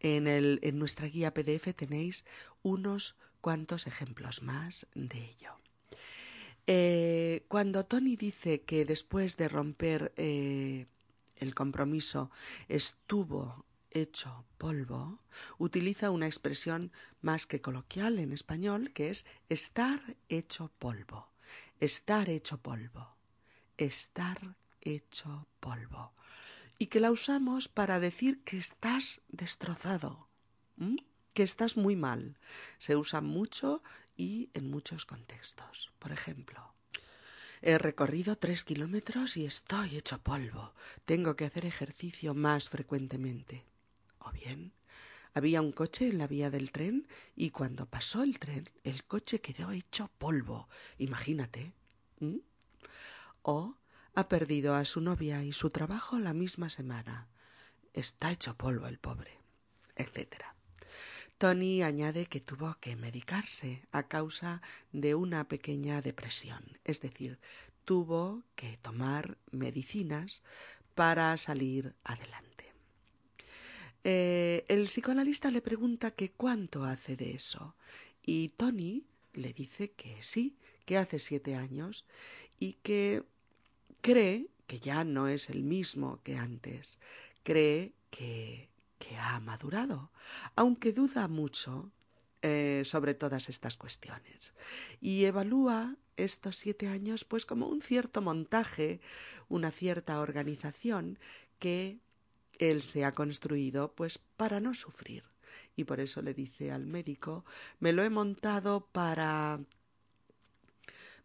en, 0.00 0.26
el, 0.26 0.58
en 0.62 0.78
nuestra 0.78 1.08
guía 1.08 1.34
PDF 1.34 1.74
tenéis 1.74 2.24
unos 2.62 3.16
cuantos 3.40 3.86
ejemplos 3.86 4.42
más 4.42 4.86
de 4.94 5.24
ello. 5.24 5.52
Eh, 6.66 7.44
cuando 7.48 7.84
Tony 7.86 8.16
dice 8.16 8.62
que 8.62 8.84
después 8.84 9.36
de 9.36 9.48
romper 9.48 10.12
eh, 10.16 10.86
el 11.36 11.54
compromiso 11.54 12.30
estuvo 12.68 13.64
hecho 13.92 14.44
polvo, 14.58 15.20
utiliza 15.58 16.10
una 16.10 16.26
expresión 16.26 16.90
más 17.20 17.46
que 17.46 17.60
coloquial 17.60 18.18
en 18.18 18.32
español 18.32 18.90
que 18.92 19.10
es 19.10 19.26
estar 19.48 20.00
hecho 20.28 20.72
polvo. 20.78 21.30
Estar 21.78 22.28
hecho 22.28 22.58
polvo. 22.58 23.16
Estar 23.76 24.56
hecho 24.80 25.46
polvo 25.60 26.12
y 26.78 26.86
que 26.86 27.00
la 27.00 27.10
usamos 27.10 27.68
para 27.68 28.00
decir 28.00 28.42
que 28.44 28.58
estás 28.58 29.22
destrozado, 29.28 30.28
que 31.32 31.42
estás 31.42 31.76
muy 31.76 31.96
mal. 31.96 32.38
Se 32.78 32.96
usa 32.96 33.20
mucho 33.20 33.82
y 34.16 34.50
en 34.54 34.70
muchos 34.70 35.06
contextos. 35.06 35.92
Por 35.98 36.12
ejemplo, 36.12 36.74
he 37.62 37.78
recorrido 37.78 38.36
tres 38.36 38.64
kilómetros 38.64 39.36
y 39.36 39.46
estoy 39.46 39.96
hecho 39.96 40.22
polvo. 40.22 40.74
Tengo 41.04 41.36
que 41.36 41.44
hacer 41.44 41.64
ejercicio 41.64 42.34
más 42.34 42.68
frecuentemente. 42.68 43.64
O 44.18 44.30
bien, 44.32 44.72
había 45.34 45.60
un 45.60 45.72
coche 45.72 46.08
en 46.08 46.18
la 46.18 46.26
vía 46.26 46.50
del 46.50 46.72
tren 46.72 47.06
y 47.34 47.50
cuando 47.50 47.86
pasó 47.86 48.22
el 48.22 48.38
tren, 48.38 48.64
el 48.84 49.04
coche 49.04 49.40
quedó 49.40 49.70
hecho 49.70 50.10
polvo. 50.18 50.68
Imagínate. 50.98 51.74
O 53.42 53.76
ha 54.16 54.28
perdido 54.28 54.74
a 54.74 54.86
su 54.86 55.02
novia 55.02 55.44
y 55.44 55.52
su 55.52 55.68
trabajo 55.68 56.18
la 56.18 56.32
misma 56.32 56.70
semana. 56.70 57.28
Está 57.92 58.32
hecho 58.32 58.56
polvo 58.56 58.86
el 58.86 58.98
pobre, 58.98 59.38
etc. 59.94 60.42
Tony 61.36 61.82
añade 61.82 62.24
que 62.24 62.40
tuvo 62.40 62.78
que 62.80 62.96
medicarse 62.96 63.82
a 63.92 64.08
causa 64.08 64.62
de 64.90 65.14
una 65.14 65.48
pequeña 65.48 66.00
depresión, 66.00 66.78
es 66.84 67.02
decir, 67.02 67.38
tuvo 67.84 68.42
que 68.54 68.78
tomar 68.78 69.36
medicinas 69.50 70.42
para 70.94 71.36
salir 71.36 71.94
adelante. 72.02 72.72
Eh, 74.02 74.64
el 74.68 74.86
psicoanalista 74.86 75.50
le 75.50 75.60
pregunta 75.60 76.10
que 76.12 76.32
cuánto 76.32 76.84
hace 76.84 77.16
de 77.16 77.32
eso 77.32 77.76
y 78.22 78.48
Tony 78.48 79.04
le 79.34 79.52
dice 79.52 79.90
que 79.92 80.22
sí, 80.22 80.56
que 80.86 80.96
hace 80.96 81.18
siete 81.18 81.54
años 81.54 82.06
y 82.58 82.74
que 82.82 83.22
cree 84.06 84.48
que 84.68 84.78
ya 84.78 85.02
no 85.02 85.26
es 85.26 85.50
el 85.50 85.64
mismo 85.64 86.20
que 86.22 86.36
antes, 86.36 87.00
cree 87.42 87.92
que, 88.10 88.70
que 88.98 89.16
ha 89.16 89.40
madurado, 89.40 90.12
aunque 90.54 90.92
duda 90.92 91.26
mucho 91.26 91.90
eh, 92.42 92.82
sobre 92.84 93.14
todas 93.14 93.48
estas 93.48 93.76
cuestiones. 93.76 94.52
Y 95.00 95.24
evalúa 95.24 95.96
estos 96.16 96.54
siete 96.54 96.86
años 96.86 97.24
pues 97.24 97.46
como 97.46 97.66
un 97.66 97.82
cierto 97.82 98.22
montaje, 98.22 99.00
una 99.48 99.72
cierta 99.72 100.20
organización 100.20 101.18
que 101.58 101.98
él 102.60 102.84
se 102.84 103.04
ha 103.04 103.12
construido 103.12 103.92
pues 103.92 104.18
para 104.18 104.60
no 104.60 104.74
sufrir. 104.74 105.24
Y 105.74 105.82
por 105.82 105.98
eso 105.98 106.22
le 106.22 106.32
dice 106.32 106.70
al 106.70 106.86
médico, 106.86 107.44
me 107.80 107.92
lo 107.92 108.04
he 108.04 108.10
montado 108.10 108.86
para 108.92 109.60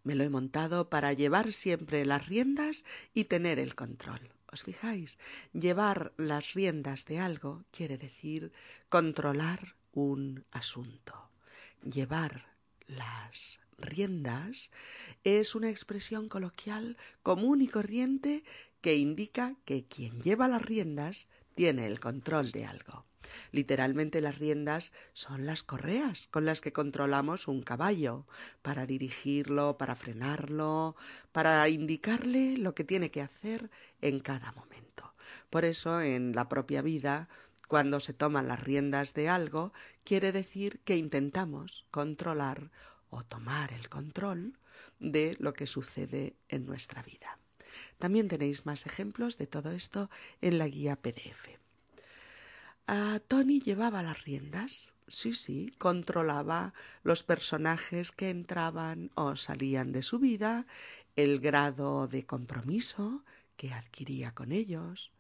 me 0.03 0.15
lo 0.15 0.23
he 0.23 0.29
montado 0.29 0.89
para 0.89 1.13
llevar 1.13 1.51
siempre 1.51 2.05
las 2.05 2.27
riendas 2.27 2.83
y 3.13 3.25
tener 3.25 3.59
el 3.59 3.75
control. 3.75 4.33
¿Os 4.51 4.63
fijáis? 4.63 5.17
Llevar 5.53 6.13
las 6.17 6.53
riendas 6.53 7.05
de 7.05 7.19
algo 7.19 7.63
quiere 7.71 7.97
decir 7.97 8.51
controlar 8.89 9.75
un 9.93 10.45
asunto. 10.51 11.29
Llevar 11.83 12.45
las 12.87 13.61
riendas 13.77 14.71
es 15.23 15.55
una 15.55 15.69
expresión 15.69 16.27
coloquial 16.27 16.97
común 17.23 17.61
y 17.61 17.67
corriente 17.67 18.43
que 18.81 18.95
indica 18.95 19.55
que 19.65 19.85
quien 19.85 20.21
lleva 20.21 20.47
las 20.47 20.61
riendas 20.61 21.27
tiene 21.55 21.85
el 21.85 21.99
control 21.99 22.51
de 22.51 22.65
algo. 22.65 23.05
Literalmente 23.51 24.21
las 24.21 24.37
riendas 24.39 24.91
son 25.13 25.45
las 25.45 25.63
correas 25.63 26.27
con 26.27 26.45
las 26.45 26.61
que 26.61 26.73
controlamos 26.73 27.47
un 27.47 27.61
caballo 27.61 28.25
para 28.61 28.85
dirigirlo, 28.85 29.77
para 29.77 29.95
frenarlo, 29.95 30.95
para 31.31 31.67
indicarle 31.69 32.57
lo 32.57 32.75
que 32.75 32.83
tiene 32.83 33.11
que 33.11 33.21
hacer 33.21 33.69
en 34.01 34.19
cada 34.19 34.51
momento. 34.53 35.13
Por 35.49 35.65
eso 35.65 36.01
en 36.01 36.33
la 36.33 36.49
propia 36.49 36.81
vida 36.81 37.29
cuando 37.71 38.01
se 38.01 38.11
toman 38.11 38.49
las 38.49 38.61
riendas 38.61 39.13
de 39.13 39.29
algo, 39.29 39.71
quiere 40.03 40.33
decir 40.33 40.81
que 40.83 40.97
intentamos 40.97 41.85
controlar 41.89 42.69
o 43.09 43.23
tomar 43.23 43.71
el 43.71 43.87
control 43.87 44.57
de 44.99 45.37
lo 45.39 45.53
que 45.53 45.67
sucede 45.67 46.35
en 46.49 46.65
nuestra 46.65 47.01
vida. 47.01 47.39
También 47.97 48.27
tenéis 48.27 48.65
más 48.65 48.85
ejemplos 48.85 49.37
de 49.37 49.47
todo 49.47 49.71
esto 49.71 50.09
en 50.41 50.57
la 50.57 50.67
guía 50.67 50.97
PDF. 50.97 51.60
A 52.93 53.21
Tony 53.25 53.61
llevaba 53.61 54.03
las 54.03 54.25
riendas. 54.25 54.91
Sí, 55.07 55.33
sí, 55.33 55.73
controlaba 55.77 56.73
los 57.03 57.23
personajes 57.23 58.11
que 58.11 58.29
entraban 58.29 59.11
o 59.15 59.37
salían 59.37 59.93
de 59.93 60.03
su 60.03 60.19
vida, 60.19 60.67
el 61.15 61.39
grado 61.39 62.09
de 62.09 62.25
compromiso 62.25 63.23
que 63.55 63.71
adquiría 63.71 64.35
con 64.35 64.51
ellos. 64.51 65.13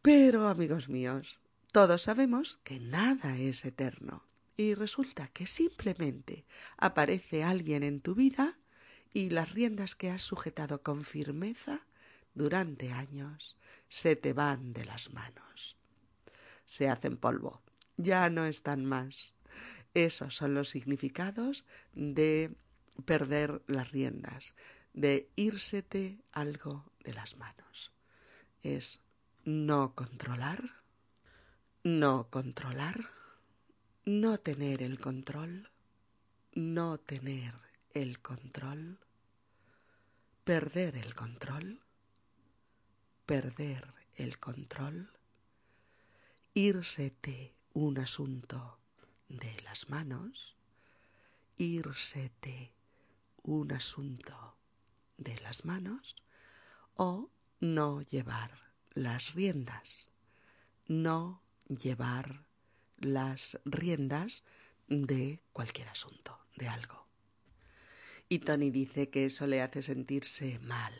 Pero, 0.00 0.48
amigos 0.48 0.88
míos, 0.88 1.40
todos 1.72 2.00
sabemos 2.00 2.58
que 2.64 2.80
nada 2.80 3.36
es 3.36 3.66
eterno 3.66 4.24
y 4.56 4.72
resulta 4.72 5.28
que 5.28 5.46
simplemente 5.46 6.46
aparece 6.78 7.44
alguien 7.44 7.82
en 7.82 8.00
tu 8.00 8.14
vida 8.14 8.56
y 9.12 9.28
las 9.28 9.52
riendas 9.52 9.94
que 9.94 10.08
has 10.08 10.22
sujetado 10.22 10.82
con 10.82 11.04
firmeza 11.04 11.80
durante 12.32 12.92
años 12.92 13.58
se 13.90 14.16
te 14.16 14.32
van 14.32 14.72
de 14.72 14.86
las 14.86 15.12
manos. 15.12 15.76
Se 16.66 16.88
hacen 16.88 17.16
polvo, 17.16 17.62
ya 17.96 18.28
no 18.30 18.44
están 18.46 18.84
más. 18.84 19.34
Esos 19.94 20.36
son 20.36 20.54
los 20.54 20.68
significados 20.68 21.64
de 21.94 22.54
perder 23.04 23.62
las 23.66 23.90
riendas, 23.90 24.54
de 24.92 25.30
írsete 25.36 26.20
algo 26.32 26.90
de 27.04 27.14
las 27.14 27.36
manos. 27.36 27.92
Es 28.62 29.00
no 29.44 29.94
controlar, 29.94 30.82
no 31.82 32.28
controlar, 32.30 33.10
no 34.04 34.38
tener 34.38 34.82
el 34.82 34.98
control, 34.98 35.70
no 36.52 36.98
tener 36.98 37.54
el 37.92 38.20
control, 38.20 38.98
perder 40.44 40.96
el 40.96 41.14
control, 41.14 41.80
perder 43.26 43.94
el 44.14 44.38
control, 44.38 45.15
írsete 46.56 47.54
un 47.74 47.98
asunto 47.98 48.78
de 49.28 49.60
las 49.60 49.90
manos, 49.90 50.56
írsete 51.58 52.72
un 53.42 53.72
asunto 53.72 54.56
de 55.18 55.36
las 55.42 55.66
manos 55.66 56.16
o 56.94 57.28
no 57.60 58.00
llevar 58.00 58.72
las 58.94 59.34
riendas, 59.34 60.08
no 60.86 61.42
llevar 61.68 62.46
las 62.96 63.58
riendas 63.66 64.42
de 64.88 65.42
cualquier 65.52 65.90
asunto, 65.90 66.40
de 66.56 66.68
algo. 66.68 67.06
Y 68.30 68.38
Tony 68.38 68.70
dice 68.70 69.10
que 69.10 69.26
eso 69.26 69.46
le 69.46 69.60
hace 69.60 69.82
sentirse 69.82 70.58
mal. 70.60 70.94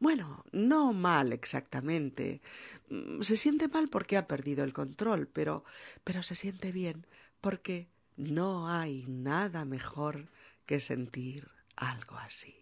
Bueno, 0.00 0.44
no 0.52 0.92
mal 0.92 1.32
exactamente. 1.32 2.40
Mm, 2.88 3.22
se 3.22 3.36
siente 3.36 3.68
mal 3.68 3.88
porque 3.88 4.16
ha 4.16 4.26
perdido 4.26 4.64
el 4.64 4.72
control, 4.72 5.28
pero, 5.28 5.64
pero 6.04 6.22
se 6.22 6.34
siente 6.34 6.72
bien 6.72 7.06
porque 7.40 7.88
no 8.16 8.68
hay 8.68 9.04
nada 9.06 9.64
mejor 9.64 10.28
que 10.66 10.80
sentir 10.80 11.48
algo 11.76 12.16
así. 12.18 12.56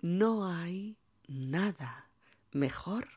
No 0.00 0.46
hay 0.46 0.96
nada 1.26 2.08
mejor 2.52 3.08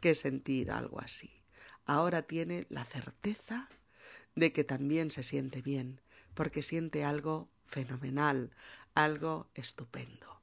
que 0.00 0.14
sentir 0.14 0.70
algo 0.70 1.00
así. 1.00 1.42
Ahora 1.84 2.22
tiene 2.22 2.66
la 2.68 2.84
certeza 2.84 3.68
de 4.34 4.52
que 4.52 4.64
también 4.64 5.10
se 5.10 5.22
siente 5.22 5.62
bien, 5.62 6.00
porque 6.34 6.62
siente 6.62 7.04
algo 7.04 7.48
fenomenal, 7.64 8.50
algo 8.94 9.48
estupendo. 9.54 10.35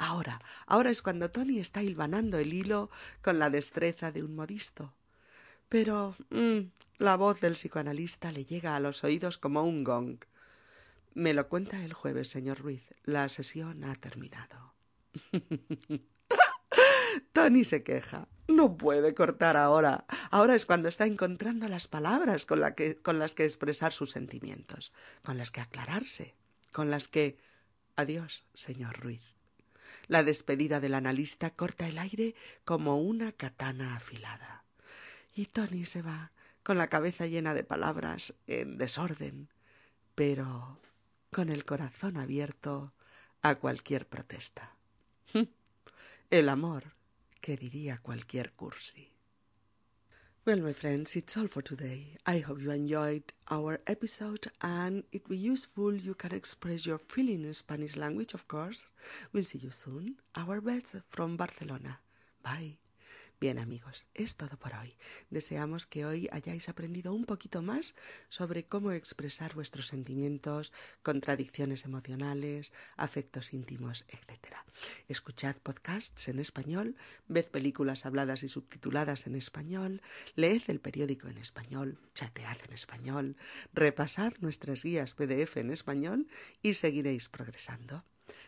Ahora, 0.00 0.40
ahora 0.66 0.90
es 0.90 1.02
cuando 1.02 1.32
Tony 1.32 1.58
está 1.58 1.82
hilvanando 1.82 2.38
el 2.38 2.52
hilo 2.52 2.88
con 3.20 3.40
la 3.40 3.50
destreza 3.50 4.12
de 4.12 4.22
un 4.22 4.36
modisto. 4.36 4.94
Pero 5.68 6.14
mm, 6.30 6.70
la 6.98 7.16
voz 7.16 7.40
del 7.40 7.54
psicoanalista 7.54 8.30
le 8.30 8.44
llega 8.44 8.76
a 8.76 8.80
los 8.80 9.02
oídos 9.02 9.38
como 9.38 9.64
un 9.64 9.82
gong. 9.82 10.18
Me 11.14 11.34
lo 11.34 11.48
cuenta 11.48 11.84
el 11.84 11.94
jueves, 11.94 12.28
señor 12.28 12.60
Ruiz. 12.60 12.84
La 13.02 13.28
sesión 13.28 13.82
ha 13.82 13.96
terminado. 13.96 14.72
Tony 17.32 17.64
se 17.64 17.82
queja. 17.82 18.28
No 18.46 18.76
puede 18.76 19.14
cortar 19.14 19.56
ahora. 19.56 20.04
Ahora 20.30 20.54
es 20.54 20.64
cuando 20.64 20.88
está 20.88 21.06
encontrando 21.06 21.68
las 21.68 21.88
palabras 21.88 22.46
con, 22.46 22.60
con 23.02 23.18
las 23.18 23.34
que 23.34 23.44
expresar 23.44 23.92
sus 23.92 24.12
sentimientos, 24.12 24.92
con 25.24 25.38
las 25.38 25.50
que 25.50 25.60
aclararse, 25.60 26.36
con 26.70 26.88
las 26.88 27.08
que. 27.08 27.36
Adiós, 27.96 28.44
señor 28.54 28.96
Ruiz. 29.00 29.37
La 30.08 30.24
despedida 30.24 30.80
del 30.80 30.94
analista 30.94 31.50
corta 31.50 31.86
el 31.86 31.98
aire 31.98 32.34
como 32.64 33.00
una 33.00 33.32
katana 33.32 33.94
afilada. 33.96 34.64
Y 35.34 35.46
Tony 35.46 35.84
se 35.84 36.02
va, 36.02 36.32
con 36.62 36.78
la 36.78 36.88
cabeza 36.88 37.26
llena 37.26 37.54
de 37.54 37.62
palabras, 37.62 38.34
en 38.46 38.78
desorden, 38.78 39.48
pero 40.14 40.80
con 41.30 41.50
el 41.50 41.64
corazón 41.64 42.16
abierto 42.16 42.92
a 43.42 43.56
cualquier 43.56 44.06
protesta. 44.06 44.74
El 46.30 46.48
amor 46.48 46.94
que 47.40 47.56
diría 47.56 47.98
cualquier 47.98 48.52
cursi. 48.52 49.12
Well, 50.48 50.60
my 50.60 50.72
friends, 50.72 51.14
it's 51.14 51.36
all 51.36 51.46
for 51.46 51.60
today. 51.60 52.16
I 52.24 52.38
hope 52.38 52.62
you 52.62 52.70
enjoyed 52.70 53.34
our 53.50 53.80
episode 53.86 54.46
and 54.62 55.04
it 55.12 55.28
be 55.28 55.36
useful. 55.36 55.94
You 55.94 56.14
can 56.14 56.32
express 56.32 56.86
your 56.86 56.96
feeling 56.96 57.44
in 57.44 57.52
Spanish 57.52 57.98
language, 57.98 58.32
of 58.32 58.48
course. 58.48 58.86
We'll 59.30 59.44
see 59.44 59.58
you 59.58 59.70
soon. 59.70 60.14
Our 60.34 60.62
best 60.62 60.94
from 61.10 61.36
Barcelona. 61.36 61.98
Bye. 62.42 62.78
Bien 63.40 63.60
amigos, 63.60 64.08
es 64.14 64.34
todo 64.34 64.58
por 64.58 64.74
hoy. 64.74 64.96
Deseamos 65.30 65.86
que 65.86 66.04
hoy 66.04 66.28
hayáis 66.32 66.68
aprendido 66.68 67.14
un 67.14 67.24
poquito 67.24 67.62
más 67.62 67.94
sobre 68.30 68.66
cómo 68.66 68.90
expresar 68.90 69.54
vuestros 69.54 69.86
sentimientos, 69.86 70.72
contradicciones 71.04 71.84
emocionales, 71.84 72.72
afectos 72.96 73.54
íntimos, 73.54 74.04
etc. 74.08 74.56
Escuchad 75.06 75.54
podcasts 75.62 76.26
en 76.26 76.40
español, 76.40 76.96
ved 77.28 77.46
películas 77.46 78.06
habladas 78.06 78.42
y 78.42 78.48
subtituladas 78.48 79.28
en 79.28 79.36
español, 79.36 80.02
leed 80.34 80.62
el 80.66 80.80
periódico 80.80 81.28
en 81.28 81.38
español, 81.38 82.00
chatead 82.14 82.58
en 82.66 82.72
español, 82.72 83.36
repasad 83.72 84.32
nuestras 84.40 84.82
guías 84.82 85.14
PDF 85.14 85.58
en 85.58 85.70
español 85.70 86.26
y 86.60 86.74
seguiréis 86.74 87.28
progresando. 87.28 88.02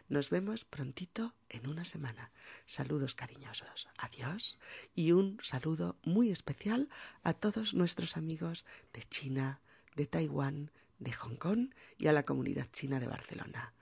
Nos 0.09 0.31
vemos 0.31 0.65
prontito 0.65 1.35
en 1.49 1.69
una 1.69 1.85
semana. 1.85 2.33
Saludos 2.67 3.15
cariñosos. 3.15 3.89
Adiós. 3.99 4.59
Y 4.95 5.13
un 5.13 5.39
saludo 5.43 5.97
muy 6.03 6.31
especial 6.31 6.89
a 7.23 7.35
todos 7.35 7.75
nuestros 7.75 8.17
amigos 8.17 8.65
de 8.93 9.03
China, 9.05 9.61
de 9.97 10.07
Taiwán, 10.07 10.71
de 10.99 11.13
Hong 11.13 11.37
Kong 11.37 11.75
y 11.99 12.07
a 12.09 12.13
la 12.13 12.25
comunidad 12.25 12.69
china 12.71 13.01
de 13.01 13.09
Barcelona. 13.09 13.75